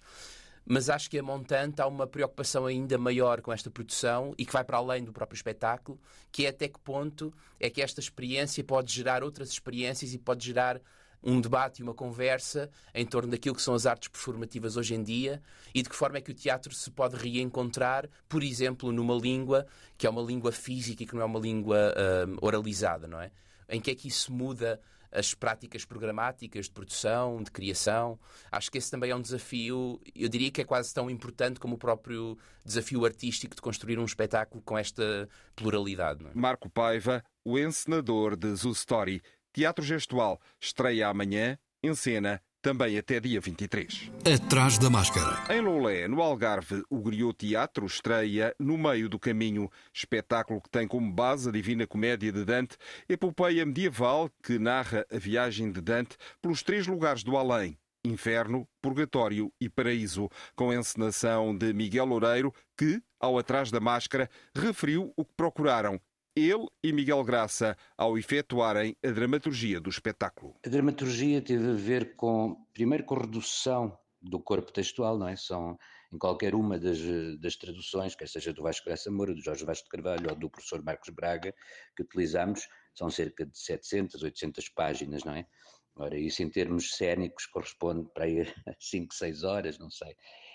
Mas 0.65 0.89
acho 0.89 1.11
que 1.11 1.19
a 1.19 1.23
montante 1.23 1.83
há 1.83 1.87
uma 1.89 2.07
preocupação 2.07 2.67
ainda 2.67 2.97
maior 2.97 3.41
com 3.41 3.53
esta 3.53 3.69
produção 3.69 4.33
e 4.39 4.47
que 4.47 4.53
vai 4.53 4.63
para 4.63 4.77
além 4.77 5.03
do 5.03 5.13
próprio 5.13 5.37
espetáculo, 5.37 6.01
que 6.31 6.47
é 6.47 6.51
até 6.51 6.69
que 6.69 6.79
ponto 6.79 7.35
é 7.59 7.69
que 7.69 7.83
esta 7.83 7.99
experiência 7.99 8.63
pode 8.63 8.93
gerar 8.93 9.25
outras 9.25 9.51
experiências 9.51 10.15
e 10.15 10.19
pode 10.19 10.47
gerar 10.47 10.81
um 11.23 11.41
debate 11.41 11.81
e 11.81 11.83
uma 11.83 11.95
conversa 11.95 12.71
em 12.95 13.07
torno 13.07 13.31
daquilo 13.31 13.55
que 13.55 13.63
são 13.63 13.75
as 13.75 13.87
artes 13.87 14.09
performativas 14.09 14.77
hoje 14.77 14.95
em 14.95 15.03
dia 15.03 15.43
e 15.75 15.83
de 15.83 15.89
que 15.89 15.97
forma 15.97 16.19
é 16.19 16.21
que 16.21 16.31
o 16.31 16.35
teatro 16.35 16.75
se 16.75 16.91
pode 16.91 17.17
reencontrar, 17.17 18.09
por 18.29 18.43
exemplo, 18.43 18.91
numa 18.93 19.15
língua 19.15 19.67
que 19.97 20.07
é 20.07 20.11
uma 20.11 20.23
língua 20.23 20.53
física 20.53 21.03
e 21.03 21.07
que 21.07 21.15
não 21.15 21.23
é 21.23 21.25
uma 21.25 21.39
língua 21.39 21.95
uh, 21.95 22.39
oralizada, 22.45 23.07
não 23.07 23.21
é? 23.21 23.31
Em 23.69 23.81
que 23.81 23.91
é 23.91 23.95
que 23.95 24.09
isso 24.09 24.33
muda 24.33 24.81
as 25.13 25.35
práticas 25.35 25.85
programáticas 25.85 26.67
de 26.67 26.73
produção, 26.73 27.43
de 27.43 27.51
criação. 27.51 28.19
Acho 28.51 28.71
que 28.71 28.79
esse 28.79 28.91
também 28.91 29.11
é 29.11 29.15
um 29.15 29.21
desafio, 29.21 30.01
eu 30.15 30.29
diria 30.29 30.51
que 30.51 30.63
é 30.63 30.65
quase 30.65 30.93
tão 30.93 31.11
importante 31.11 31.61
como 31.61 31.75
o 31.75 31.79
próprio 31.79 32.39
desafio 32.65 33.05
artístico 33.05 33.55
de 33.55 33.61
construir 33.61 33.99
um 33.99 34.05
espetáculo 34.05 34.63
com 34.63 34.77
esta 34.77 35.29
pluralidade. 35.55 36.25
É? 36.25 36.31
Marco 36.35 36.71
Paiva, 36.71 37.23
o 37.45 37.59
encenador 37.59 38.35
de 38.37 38.55
Zoo 38.55 38.73
Story, 38.73 39.23
Teatro 39.53 39.85
Gestual 39.85 40.41
estreia 40.59 41.09
amanhã, 41.09 41.59
em 41.83 41.95
cena, 41.95 42.41
também 42.63 42.97
até 42.97 43.21
dia 43.21 43.39
23. 43.39 44.11
Atrás 44.35 44.79
da 44.79 44.89
máscara. 44.89 45.53
Em 45.53 45.61
Loulé, 45.61 46.09
no 46.09 46.23
Algarve, 46.23 46.83
o 46.89 47.01
Griot 47.01 47.35
Teatro 47.35 47.85
estreia 47.85 48.55
No 48.59 48.79
Meio 48.79 49.11
do 49.11 49.19
Caminho, 49.19 49.71
espetáculo 49.93 50.61
que 50.63 50.71
tem 50.71 50.89
como 50.89 51.13
base 51.13 51.51
a 51.51 51.53
Divina 51.53 51.87
Comédia 51.87 52.33
de 52.33 52.45
Dante, 52.45 52.79
epopeia 53.07 53.67
medieval 53.67 54.31
que 54.43 54.59
narra 54.59 55.05
a 55.13 55.19
viagem 55.19 55.71
de 55.71 55.83
Dante 55.83 56.17
pelos 56.41 56.63
três 56.63 56.87
lugares 56.87 57.23
do 57.23 57.37
além. 57.37 57.77
Inferno, 58.05 58.67
Purgatório 58.81 59.53
e 59.61 59.69
Paraíso, 59.69 60.31
com 60.57 60.71
a 60.71 60.75
encenação 60.75 61.57
de 61.57 61.73
Miguel 61.75 62.07
Loureiro, 62.07 62.55
que, 62.77 63.03
ao 63.21 63.39
Atrás 63.39 63.71
da 63.71 63.81
Máscara, 63.81 64.31
referiu 64.57 65.13
o 65.17 65.25
que 65.25 65.35
procuraram 65.37 66.01
ele 66.35 66.67
e 66.83 66.93
Miguel 66.93 67.23
Graça 67.25 67.77
ao 67.97 68.17
efetuarem 68.17 68.97
a 69.05 69.11
dramaturgia 69.11 69.81
do 69.81 69.91
espetáculo. 69.91 70.55
A 70.65 70.69
dramaturgia 70.69 71.43
teve 71.43 71.71
a 71.71 71.75
ver 71.75 72.17
com, 72.17 72.57
primeiro, 72.73 73.05
com 73.05 73.15
redução 73.17 73.97
do 74.21 74.41
corpo 74.41 74.73
textual, 74.73 75.19
não 75.19 75.29
é? 75.29 75.37
São 75.37 75.77
em 76.13 76.19
qualquer 76.19 76.55
uma 76.55 76.79
das, 76.79 76.99
das 77.41 77.57
traduções, 77.57 78.15
quer 78.15 78.29
seja 78.29 78.53
do 78.53 78.63
Vasco 78.63 78.87
Graça 78.87 79.11
Moura, 79.11 79.35
do 79.35 79.43
Jorge 79.43 79.65
Vasco 79.65 79.85
de 79.85 79.91
Carvalho 79.91 80.31
ou 80.31 80.37
do 80.37 80.51
professor 80.51 80.83
Marcos 80.83 81.09
Braga, 81.09 81.55
que 81.97 82.03
utilizamos, 82.03 82.67
são 82.95 83.11
cerca 83.11 83.47
de 83.47 83.59
700, 83.59 84.23
800 84.23 84.69
páginas, 84.71 85.25
não 85.25 85.35
é? 85.35 85.47
Ora, 85.97 86.19
isso 86.19 86.43
em 86.43 86.51
termos 86.51 86.93
cénicos 86.97 87.47
corresponde 87.47 88.09
para 88.15 88.25
aí 88.25 88.41
a 88.41 88.45
5, 88.79 89.15
6 89.15 89.43
horas, 89.43 89.79
não 89.79 89.91
sei. 89.91 90.15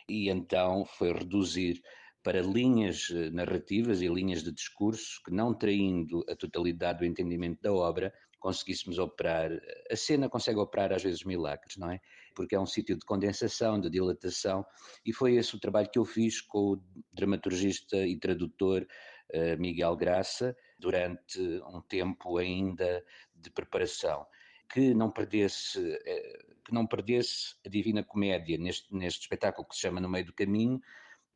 e 0.10 0.30
então 0.30 0.86
foi 0.86 1.12
reduzir 1.12 1.82
para 2.28 2.42
linhas 2.42 3.10
eh, 3.10 3.30
narrativas 3.30 4.02
e 4.02 4.08
linhas 4.10 4.44
de 4.44 4.52
discurso 4.52 5.22
que, 5.24 5.32
não 5.32 5.54
traindo 5.54 6.26
a 6.28 6.36
totalidade 6.36 7.00
do 7.00 7.06
entendimento 7.06 7.62
da 7.62 7.72
obra, 7.72 8.14
conseguíssemos 8.38 9.00
operar. 9.00 9.50
A 9.90 9.96
cena 9.96 10.28
consegue 10.28 10.60
operar 10.60 10.92
às 10.92 11.02
vezes 11.02 11.24
milagres, 11.24 11.78
não 11.78 11.90
é? 11.90 12.02
Porque 12.36 12.54
é 12.54 12.60
um 12.60 12.66
sítio 12.66 12.98
de 12.98 13.06
condensação, 13.06 13.80
de 13.80 13.90
dilatação, 13.90 14.66
e 15.06 15.14
foi 15.14 15.36
esse 15.36 15.56
o 15.56 15.60
trabalho 15.60 15.90
que 15.90 15.98
eu 15.98 16.04
fiz 16.04 16.42
com 16.42 16.74
o 16.74 16.84
dramaturgista 17.14 17.96
e 18.06 18.20
tradutor 18.20 18.86
uh, 19.34 19.58
Miguel 19.58 19.96
Graça 19.96 20.54
durante 20.78 21.40
um 21.40 21.80
tempo 21.80 22.38
ainda 22.38 23.06
de 23.34 23.50
preparação. 23.50 24.28
Que 24.70 24.94
não 24.94 25.10
perdesse, 25.10 25.80
uh, 25.80 26.56
que 26.66 26.74
não 26.74 26.86
perdesse 26.86 27.56
a 27.66 27.70
Divina 27.70 28.04
Comédia 28.04 28.58
neste, 28.58 28.94
neste 28.94 29.22
espetáculo 29.22 29.66
que 29.66 29.76
se 29.76 29.82
chama 29.84 30.02
No 30.02 30.10
Meio 30.10 30.26
do 30.26 30.34
Caminho, 30.34 30.82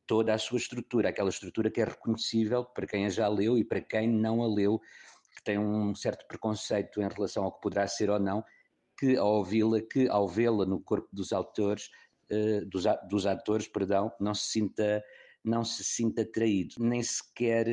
toda 0.08 0.34
a 0.34 0.38
sua 0.38 0.58
estrutura, 0.58 1.10
aquela 1.10 1.30
estrutura 1.30 1.70
que 1.70 1.82
é 1.82 1.86
reconhecível 1.86 2.66
para 2.66 2.88
quem 2.88 3.06
a 3.06 3.10
já 3.10 3.28
leu 3.28 3.58
e 3.58 3.64
para 3.64 3.82
quem 3.82 4.10
não 4.10 4.42
a 4.42 4.48
leu, 4.48 4.80
que 5.36 5.44
tem 5.44 5.58
um 5.58 5.96
certo 5.96 6.28
preconceito 6.28 7.02
em 7.02 7.08
relação 7.08 7.44
ao 7.46 7.54
que 7.54 7.62
poderá 7.62 7.88
ser 7.88 8.10
ou 8.10 8.20
não, 8.20 8.44
que 9.00 9.16
ao 9.16 9.38
ouvi-la, 9.38 9.82
que 9.82 10.08
ao 10.10 10.28
vê-la 10.28 10.66
no 10.66 10.82
corpo 10.82 11.08
dos 11.12 11.32
autores, 11.32 11.90
uh, 12.32 12.66
dos, 12.66 12.84
dos 13.10 13.26
atores, 13.26 13.68
perdão, 13.68 14.12
não 14.20 14.34
se 14.34 14.52
sinta 14.52 15.04
não 15.44 15.64
se 15.64 15.84
sinta 15.84 16.24
traído, 16.24 16.76
nem 16.78 17.02
sequer 17.02 17.66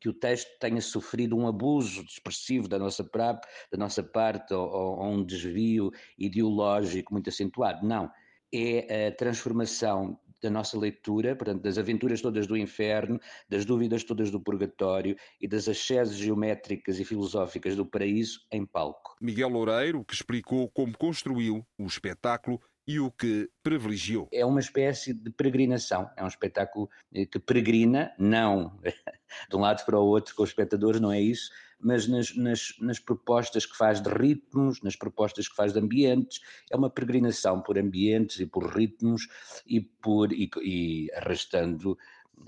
que 0.00 0.08
o 0.08 0.14
texto 0.14 0.48
tenha 0.60 0.80
sofrido 0.80 1.36
um 1.36 1.48
abuso 1.48 2.02
expressivo 2.02 2.68
da 2.68 2.78
nossa, 2.78 3.02
pra, 3.02 3.32
da 3.70 3.76
nossa 3.76 4.02
parte 4.02 4.54
ou, 4.54 4.68
ou 4.68 5.04
um 5.04 5.24
desvio 5.24 5.90
ideológico 6.16 7.12
muito 7.12 7.28
acentuado. 7.28 7.84
Não. 7.86 8.10
É 8.54 9.08
a 9.08 9.12
transformação 9.12 10.18
da 10.46 10.50
nossa 10.50 10.78
leitura, 10.78 11.34
portanto, 11.34 11.62
das 11.62 11.76
aventuras 11.76 12.20
todas 12.20 12.46
do 12.46 12.56
inferno, 12.56 13.20
das 13.48 13.64
dúvidas 13.64 14.04
todas 14.04 14.30
do 14.30 14.40
purgatório 14.40 15.16
e 15.40 15.48
das 15.48 15.68
asceses 15.68 16.16
geométricas 16.16 17.00
e 17.00 17.04
filosóficas 17.04 17.74
do 17.74 17.84
paraíso 17.84 18.40
em 18.50 18.64
palco. 18.64 19.16
Miguel 19.20 19.48
Loureiro, 19.48 20.04
que 20.04 20.14
explicou 20.14 20.68
como 20.70 20.96
construiu 20.96 21.66
o 21.76 21.86
espetáculo 21.86 22.60
e 22.86 23.00
o 23.00 23.10
que 23.10 23.50
privilegiou. 23.62 24.28
É 24.32 24.46
uma 24.46 24.60
espécie 24.60 25.12
de 25.12 25.30
peregrinação, 25.30 26.08
é 26.16 26.22
um 26.22 26.28
espetáculo 26.28 26.88
eh, 27.12 27.26
que 27.26 27.40
peregrina, 27.40 28.14
não 28.16 28.78
de 29.50 29.56
um 29.56 29.60
lado 29.60 29.84
para 29.84 29.98
o 29.98 30.06
outro 30.06 30.36
com 30.36 30.44
os 30.44 30.50
espectadores, 30.50 31.00
não 31.00 31.10
é 31.10 31.20
isso, 31.20 31.50
mas 31.78 32.08
nas, 32.08 32.34
nas, 32.34 32.74
nas, 32.80 32.98
propostas 32.98 33.66
que 33.66 33.76
faz 33.76 34.00
de 34.00 34.08
ritmos, 34.08 34.80
nas 34.82 34.96
propostas 34.96 35.48
que 35.48 35.54
faz 35.54 35.72
de 35.72 35.78
ambientes, 35.78 36.40
é 36.70 36.76
uma 36.76 36.90
peregrinação 36.90 37.60
por 37.60 37.78
ambientes 37.78 38.40
e 38.40 38.46
por 38.46 38.66
ritmos 38.74 39.28
e, 39.66 39.80
por, 39.80 40.32
e, 40.32 40.50
e 40.62 41.10
arrastando 41.14 41.96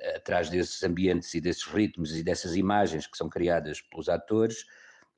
eh, 0.00 0.16
atrás 0.16 0.48
desses 0.48 0.82
ambientes 0.82 1.34
e 1.34 1.40
desses 1.40 1.64
ritmos 1.64 2.16
e 2.16 2.22
dessas 2.22 2.56
imagens 2.56 3.06
que 3.06 3.16
são 3.16 3.28
criadas 3.28 3.80
pelos 3.82 4.08
atores, 4.08 4.64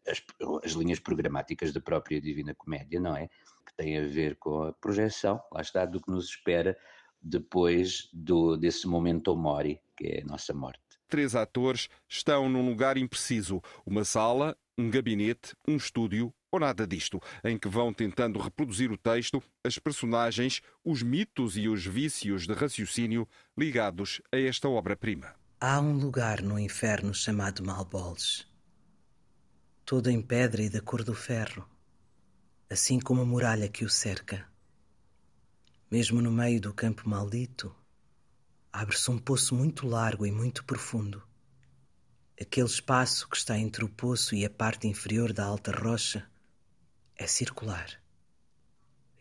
as, 0.07 0.23
as 0.65 0.73
linhas 0.73 0.99
programáticas 0.99 1.73
da 1.73 1.81
própria 1.81 2.21
Divina 2.21 2.55
Comédia, 2.55 3.01
não 3.01 3.17
é? 3.17 3.29
Que 3.67 3.75
tem 3.77 3.99
a 3.99 4.07
ver 4.07 4.37
com 4.37 4.65
a 4.65 4.73
projeção, 4.73 5.41
lá 5.53 5.61
está, 5.61 5.85
do 5.85 6.01
que 6.01 6.11
nos 6.11 6.27
espera 6.31 6.77
depois 7.23 8.09
do, 8.13 8.57
desse 8.57 8.89
momento 8.89 9.37
mori, 9.37 9.81
que 9.97 10.07
é 10.07 10.23
a 10.23 10.25
nossa 10.25 10.55
morte 10.55 10.90
três 11.11 11.35
atores 11.35 11.89
estão 12.09 12.49
num 12.49 12.67
lugar 12.67 12.97
impreciso: 12.97 13.61
uma 13.85 14.05
sala, 14.05 14.57
um 14.79 14.89
gabinete, 14.89 15.55
um 15.69 15.77
estúdio 15.77 16.33
ou 16.51 16.59
nada 16.59 16.87
disto, 16.87 17.21
em 17.45 17.57
que 17.57 17.69
vão 17.69 17.93
tentando 17.93 18.39
reproduzir 18.39 18.91
o 18.91 18.97
texto, 18.97 19.43
as 19.65 19.79
personagens, 19.79 20.61
os 20.85 21.03
mitos 21.03 21.57
e 21.57 21.69
os 21.69 21.87
vícios 21.87 22.47
de 22.47 22.53
raciocínio 22.53 23.29
ligados 23.57 24.21
a 24.33 24.39
esta 24.39 24.69
obra-prima. 24.69 25.35
Há 25.61 25.81
um 25.81 25.97
lugar 25.97 26.43
no 26.43 26.59
inferno 26.59 27.15
chamado 27.15 27.63
Malboles, 27.63 28.47
todo 29.85 30.11
em 30.11 30.21
pedra 30.21 30.63
e 30.63 30.71
da 30.71 30.81
cor 30.81 31.05
do 31.05 31.15
ferro, 31.15 31.69
assim 32.69 32.99
como 32.99 33.21
a 33.21 33.27
muralha 33.27 33.69
que 33.69 33.85
o 33.85 33.91
cerca. 33.91 34.49
Mesmo 35.91 36.23
no 36.23 36.33
meio 36.33 36.61
do 36.61 36.73
campo 36.73 37.09
maldito, 37.09 37.75
abre-se 38.73 39.11
um 39.11 39.19
poço 39.19 39.55
muito 39.55 39.87
largo 39.87 40.27
e 40.27 40.31
muito 40.31 40.65
profundo. 40.65 41.23
Aquele 42.41 42.67
espaço 42.67 43.29
que 43.29 43.37
está 43.37 43.59
entre 43.59 43.85
o 43.85 43.89
poço 43.89 44.35
e 44.35 44.45
a 44.45 44.51
parte 44.51 44.87
inferior 44.87 45.33
da 45.33 45.45
alta 45.45 45.73
rocha 45.73 46.27
é 47.17 47.27
circular. 47.27 48.01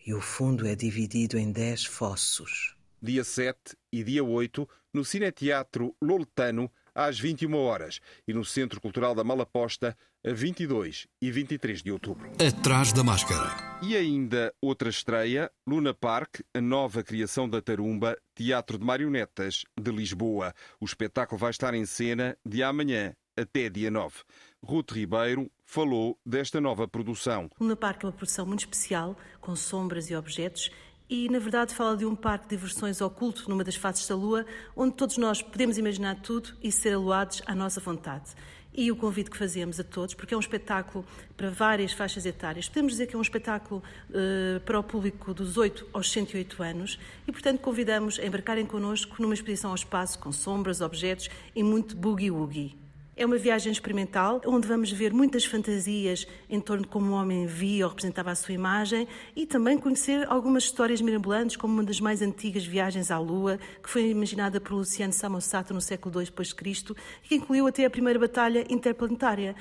E 0.05 0.13
o 0.13 0.21
fundo 0.21 0.65
é 0.65 0.75
dividido 0.75 1.37
em 1.37 1.51
dez 1.51 1.83
fossos. 1.83 2.75
Dia 3.01 3.23
7 3.23 3.75
e 3.91 4.03
dia 4.03 4.23
8, 4.23 4.67
no 4.93 5.03
Cineteatro 5.03 5.95
Loletano, 6.01 6.71
às 6.99 7.17
21 7.17 7.55
horas, 7.55 8.01
e 8.27 8.33
no 8.33 8.43
Centro 8.43 8.81
Cultural 8.81 9.15
da 9.15 9.23
Malaposta, 9.23 9.95
a 10.25 10.33
22 10.33 11.07
e 11.21 11.31
23 11.31 11.81
de 11.81 11.91
outubro. 11.93 12.29
Atrás 12.45 12.91
da 12.91 13.03
máscara. 13.03 13.79
E 13.81 13.95
ainda 13.95 14.53
outra 14.61 14.89
estreia, 14.89 15.49
Luna 15.65 15.93
Park, 15.93 16.41
a 16.53 16.59
nova 16.59 17.01
criação 17.01 17.47
da 17.47 17.61
Tarumba, 17.61 18.17
Teatro 18.35 18.77
de 18.77 18.83
Marionetas 18.83 19.63
de 19.79 19.91
Lisboa. 19.91 20.53
O 20.77 20.83
espetáculo 20.83 21.39
vai 21.39 21.51
estar 21.51 21.73
em 21.73 21.85
cena 21.85 22.37
de 22.45 22.61
amanhã 22.61 23.15
até 23.37 23.69
dia 23.69 23.89
9. 23.89 24.17
Ruth 24.61 24.91
Ribeiro 24.91 25.49
falou 25.63 26.19
desta 26.25 26.59
nova 26.59 26.85
produção. 26.85 27.49
Luna 27.57 27.77
Park 27.77 28.03
é 28.03 28.07
uma 28.07 28.11
produção 28.11 28.45
muito 28.45 28.59
especial, 28.59 29.15
com 29.39 29.55
sombras 29.55 30.09
e 30.09 30.15
objetos 30.15 30.69
e, 31.09 31.27
na 31.27 31.39
verdade, 31.39 31.73
fala 31.73 31.97
de 31.97 32.05
um 32.05 32.15
parque 32.15 32.45
de 32.47 32.55
diversões 32.55 33.01
oculto 33.01 33.49
numa 33.49 33.63
das 33.63 33.75
faces 33.75 34.07
da 34.07 34.15
Lua, 34.15 34.45
onde 34.75 34.93
todos 34.93 35.17
nós 35.17 35.41
podemos 35.41 35.77
imaginar 35.77 36.21
tudo 36.21 36.49
e 36.61 36.71
ser 36.71 36.93
aluados 36.93 37.41
à 37.47 37.55
nossa 37.55 37.81
vontade. 37.81 38.29
E 38.71 38.91
o 38.91 38.95
convite 38.95 39.31
que 39.31 39.37
fazemos 39.37 39.79
a 39.79 39.83
todos, 39.83 40.13
porque 40.13 40.35
é 40.35 40.37
um 40.37 40.39
espetáculo 40.39 41.03
para 41.35 41.49
várias 41.49 41.91
faixas 41.91 42.25
etárias, 42.27 42.69
podemos 42.69 42.93
dizer 42.93 43.07
que 43.07 43.15
é 43.15 43.17
um 43.17 43.21
espetáculo 43.23 43.81
uh, 44.09 44.59
para 44.59 44.79
o 44.79 44.83
público 44.83 45.33
dos 45.33 45.57
8 45.57 45.87
aos 45.91 46.11
108 46.11 46.61
anos, 46.61 46.99
e, 47.27 47.31
portanto, 47.31 47.59
convidamos 47.59 48.19
a 48.19 48.25
embarcarem 48.25 48.67
connosco 48.67 49.19
numa 49.19 49.33
expedição 49.33 49.71
ao 49.71 49.75
espaço 49.75 50.19
com 50.19 50.31
sombras, 50.31 50.79
objetos 50.79 51.27
e 51.55 51.63
muito 51.63 51.97
boogie-woogie. 51.97 52.88
É 53.19 53.25
uma 53.25 53.35
viagem 53.35 53.69
experimental 53.69 54.39
onde 54.45 54.65
vamos 54.65 54.89
ver 54.93 55.11
muitas 55.11 55.43
fantasias 55.43 56.25
em 56.49 56.57
torno 56.61 56.83
de 56.83 56.87
como 56.87 57.11
o 57.11 57.15
homem 57.15 57.45
via 57.45 57.83
ou 57.83 57.89
representava 57.89 58.31
a 58.31 58.35
sua 58.35 58.53
imagem 58.53 59.09
e 59.35 59.45
também 59.45 59.77
conhecer 59.77 60.25
algumas 60.29 60.63
histórias 60.63 61.01
mirabolantes, 61.01 61.57
como 61.57 61.73
uma 61.73 61.83
das 61.83 61.99
mais 61.99 62.21
antigas 62.21 62.65
viagens 62.65 63.11
à 63.11 63.19
Lua, 63.19 63.59
que 63.83 63.89
foi 63.89 64.09
imaginada 64.09 64.61
por 64.61 64.73
Luciano 64.73 65.11
Samosata 65.11 65.73
no 65.73 65.81
século 65.81 66.21
II 66.21 66.95
e 67.25 67.27
que 67.27 67.35
incluiu 67.35 67.67
até 67.67 67.83
a 67.83 67.89
primeira 67.89 68.17
batalha 68.17 68.65
interplanetária. 68.69 69.53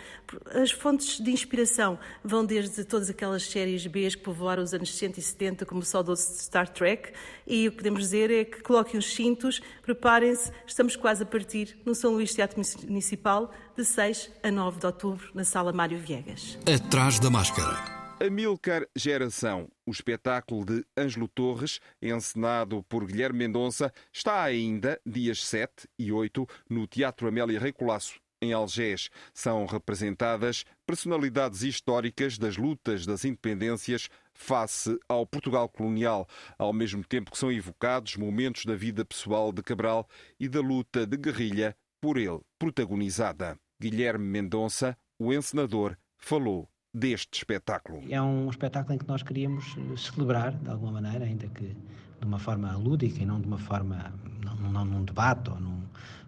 As 0.55 0.71
fontes 0.71 1.18
de 1.18 1.33
inspiração 1.33 1.99
vão 2.23 2.47
desde 2.47 2.85
todas 2.85 3.11
aquelas 3.11 3.42
séries 3.42 3.85
B 3.88 4.09
que 4.09 4.18
povoaram 4.18 4.62
os 4.62 4.73
anos 4.73 4.92
60 4.92 5.18
e 5.18 5.23
70, 5.23 5.66
como 5.66 5.81
o 5.81 5.85
saudoso 5.85 6.23
Star 6.23 6.68
Trek, 6.68 7.11
e 7.44 7.66
o 7.66 7.73
que 7.73 7.79
podemos 7.79 8.03
dizer 8.03 8.31
é 8.31 8.44
que 8.44 8.62
coloquem 8.62 9.01
os 9.01 9.12
cintos, 9.12 9.61
preparem-se, 9.83 10.53
estamos 10.64 10.94
quase 10.94 11.25
a 11.25 11.27
partir 11.27 11.77
no 11.85 11.92
São 11.92 12.12
Luís 12.12 12.33
Teatro 12.33 12.62
Municipal 12.87 13.47
de 13.76 13.84
6 13.84 14.30
a 14.42 14.50
9 14.50 14.80
de 14.80 14.87
outubro, 14.87 15.30
na 15.34 15.44
Sala 15.44 15.72
Mário 15.72 15.98
Viegas. 15.98 16.58
Atrás 16.66 17.18
da 17.18 17.30
máscara. 17.30 17.98
Amilcar 18.20 18.84
Geração, 18.96 19.68
o 19.87 19.92
espetáculo 19.92 20.64
de 20.64 20.84
Ângelo 20.98 21.28
Torres, 21.28 21.78
encenado 22.02 22.82
por 22.88 23.06
Guilherme 23.06 23.38
Mendonça, 23.38 23.92
está 24.12 24.42
ainda, 24.42 25.00
dias 25.06 25.44
7 25.44 25.88
e 25.96 26.11
8, 26.11 26.44
no 26.68 26.88
Teatro 26.88 27.28
Amélia 27.28 27.61
Rei 27.61 27.72
Colasso, 27.72 28.18
em 28.42 28.52
Algés. 28.52 29.08
São 29.32 29.64
representadas 29.66 30.64
personalidades 30.84 31.62
históricas 31.62 32.37
das 32.38 32.56
lutas 32.56 33.06
das 33.06 33.24
independências 33.24 34.08
face 34.34 34.98
ao 35.08 35.24
Portugal 35.24 35.68
colonial, 35.68 36.26
ao 36.58 36.72
mesmo 36.72 37.04
tempo 37.04 37.30
que 37.30 37.38
são 37.38 37.52
evocados 37.52 38.16
momentos 38.16 38.64
da 38.64 38.74
vida 38.74 39.04
pessoal 39.04 39.52
de 39.52 39.62
Cabral 39.62 40.08
e 40.40 40.48
da 40.48 40.61
luta 40.61 41.06
de 41.06 41.16
guerrilha 41.16 41.76
por 42.00 42.16
ele 42.16 42.40
protagonizada. 42.58 43.56
Guilherme 43.80 44.24
Mendonça, 44.24 44.96
o 45.18 45.32
encenador, 45.32 45.96
falou 46.16 46.68
deste 46.92 47.38
espetáculo. 47.38 48.02
É 48.11 48.20
um 48.20 48.48
espetáculo 48.50 48.94
em 48.94 48.98
que 48.98 49.06
nós 49.06 49.22
queríamos 49.22 49.76
celebrar, 49.96 50.52
de 50.52 50.70
alguma 50.70 51.00
maneira, 51.00 51.24
ainda 51.24 51.46
que 51.48 51.76
de 52.20 52.26
uma 52.26 52.38
forma 52.38 52.76
lúdica 52.76 53.22
e 53.22 53.26
não 53.26 53.40
de 53.40 53.46
uma 53.46 53.58
forma, 53.58 54.12
não, 54.44 54.56
não 54.72 54.84
num 54.84 55.04
debate 55.04 55.50
ou 55.50 55.61
num, 55.61 55.82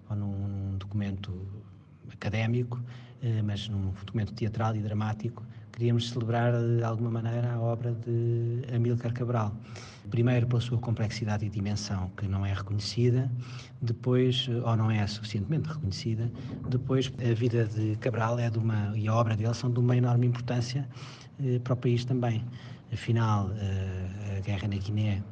ou 0.09 0.16
num 0.16 0.78
documento 0.78 1.46
académico, 2.12 2.80
eh, 3.22 3.42
mas 3.42 3.68
num 3.68 3.90
documento 3.90 4.33
teatral 4.33 4.76
e 4.76 4.80
dramático, 4.80 5.44
queríamos 5.81 6.11
celebrar 6.11 6.53
de 6.53 6.85
alguma 6.85 7.11
maneira 7.11 7.55
a 7.55 7.59
obra 7.59 7.93
de 7.93 8.61
Amílcar 8.71 9.14
Cabral. 9.14 9.57
Primeiro 10.11 10.47
pela 10.47 10.61
sua 10.61 10.77
complexidade 10.77 11.47
e 11.47 11.49
dimensão, 11.49 12.11
que 12.19 12.29
não 12.29 12.45
é 12.45 12.53
reconhecida, 12.53 13.33
depois, 13.81 14.47
ou 14.47 14.77
não 14.77 14.90
é 14.90 15.07
suficientemente 15.07 15.71
reconhecida, 15.71 16.31
depois 16.69 17.11
a 17.19 17.33
vida 17.33 17.64
de 17.64 17.97
Cabral 17.97 18.38
é 18.38 18.51
de 18.51 18.59
uma, 18.59 18.93
e 18.95 19.09
a 19.09 19.14
obra 19.14 19.35
dele 19.35 19.55
são 19.55 19.71
de 19.71 19.81
uma 19.81 19.97
enorme 19.97 20.27
importância 20.27 20.87
eh, 21.43 21.59
para 21.61 21.73
o 21.73 21.77
país 21.79 22.05
também. 22.05 22.45
Afinal, 22.93 23.51
eh, 23.53 24.37
a 24.37 24.40
guerra 24.40 24.69
na 24.69 24.77
Guiné, 24.77 25.23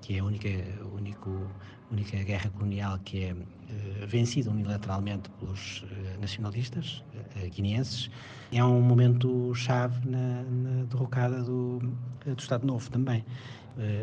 que 0.00 0.16
é 0.16 0.20
a 0.20 0.24
única, 0.24 0.48
único 0.96 1.46
única 1.90 2.22
guerra 2.22 2.50
colonial 2.50 2.98
que 3.04 3.24
é 3.24 3.32
uh, 3.32 4.06
vencida 4.06 4.50
unilateralmente 4.50 5.28
pelos 5.38 5.82
uh, 5.82 6.20
nacionalistas 6.20 7.04
uh, 7.14 7.50
guineenses. 7.50 8.10
É 8.52 8.64
um 8.64 8.80
momento 8.80 9.54
chave 9.54 10.08
na, 10.08 10.42
na 10.42 10.84
derrocada 10.84 11.42
do, 11.42 11.78
do 12.24 12.38
Estado 12.38 12.66
Novo 12.66 12.90
também. 12.90 13.24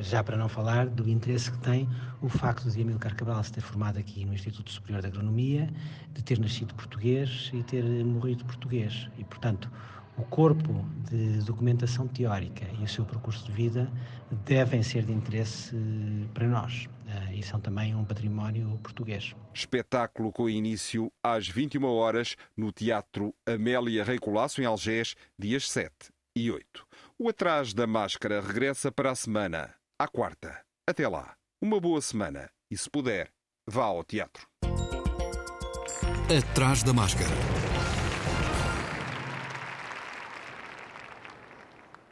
Já 0.02 0.24
para 0.24 0.38
não 0.38 0.50
falar 0.50 0.88
do 0.88 1.08
interesse 1.08 1.52
que 1.52 1.58
tem 1.60 1.88
o 2.22 2.30
facto 2.30 2.72
de 2.72 2.82
Amílcar 2.82 3.16
Cabral 3.16 3.44
se 3.44 3.52
ter 3.52 3.62
formado 3.62 4.00
aqui 4.00 4.26
no 4.26 4.34
Instituto 4.34 4.72
Superior 4.72 5.02
de 5.02 5.08
Agronomia, 5.08 5.70
de 6.16 6.24
ter 6.24 6.40
nascido 6.40 6.74
português 6.74 7.52
e 7.54 7.62
ter 7.62 7.84
morrido 8.04 8.44
português. 8.46 9.08
E, 9.20 9.24
portanto, 9.26 9.70
o 10.18 10.24
corpo 10.24 10.84
de 11.10 11.40
documentação 11.44 12.08
teórica 12.08 12.66
e 12.80 12.84
o 12.84 12.88
seu 12.88 13.06
percurso 13.06 13.46
de 13.46 13.52
vida 13.52 13.90
devem 14.46 14.82
ser 14.82 15.04
de 15.04 15.14
interesse 15.14 15.76
para 16.34 16.48
nós 16.48 16.90
eh, 17.08 17.36
e 17.36 17.44
são 17.44 17.60
também 17.60 17.96
um 17.96 18.04
património 18.04 18.78
português. 18.82 19.36
Espetáculo 19.54 20.32
com 20.32 20.50
início 20.50 21.12
às 21.24 21.48
21 21.48 21.86
horas 21.86 22.36
no 22.56 22.72
Teatro 22.72 23.34
Amélia 23.46 24.04
Rei 24.04 24.18
Colasso, 24.18 24.62
em 24.62 24.66
Algés, 24.66 25.16
dias 25.38 25.70
7 25.70 25.94
e 26.36 26.52
8. 26.52 26.86
O 27.20 27.30
Atrás 27.30 27.74
da 27.74 27.88
Máscara 27.88 28.42
regressa 28.42 28.92
para 28.92 29.12
a 29.12 29.16
semana, 29.16 29.74
à 30.00 30.08
quarta. 30.08 30.62
Até 30.88 31.08
lá, 31.08 31.36
uma 31.62 31.80
boa 31.80 32.02
semana 32.02 32.50
e, 32.72 32.78
se 32.78 32.90
puder, 32.90 33.32
vá 33.68 33.86
ao 33.86 34.04
teatro. 34.04 34.48
Atrás 36.30 36.84
da 36.84 36.94
Máscara 36.94 37.67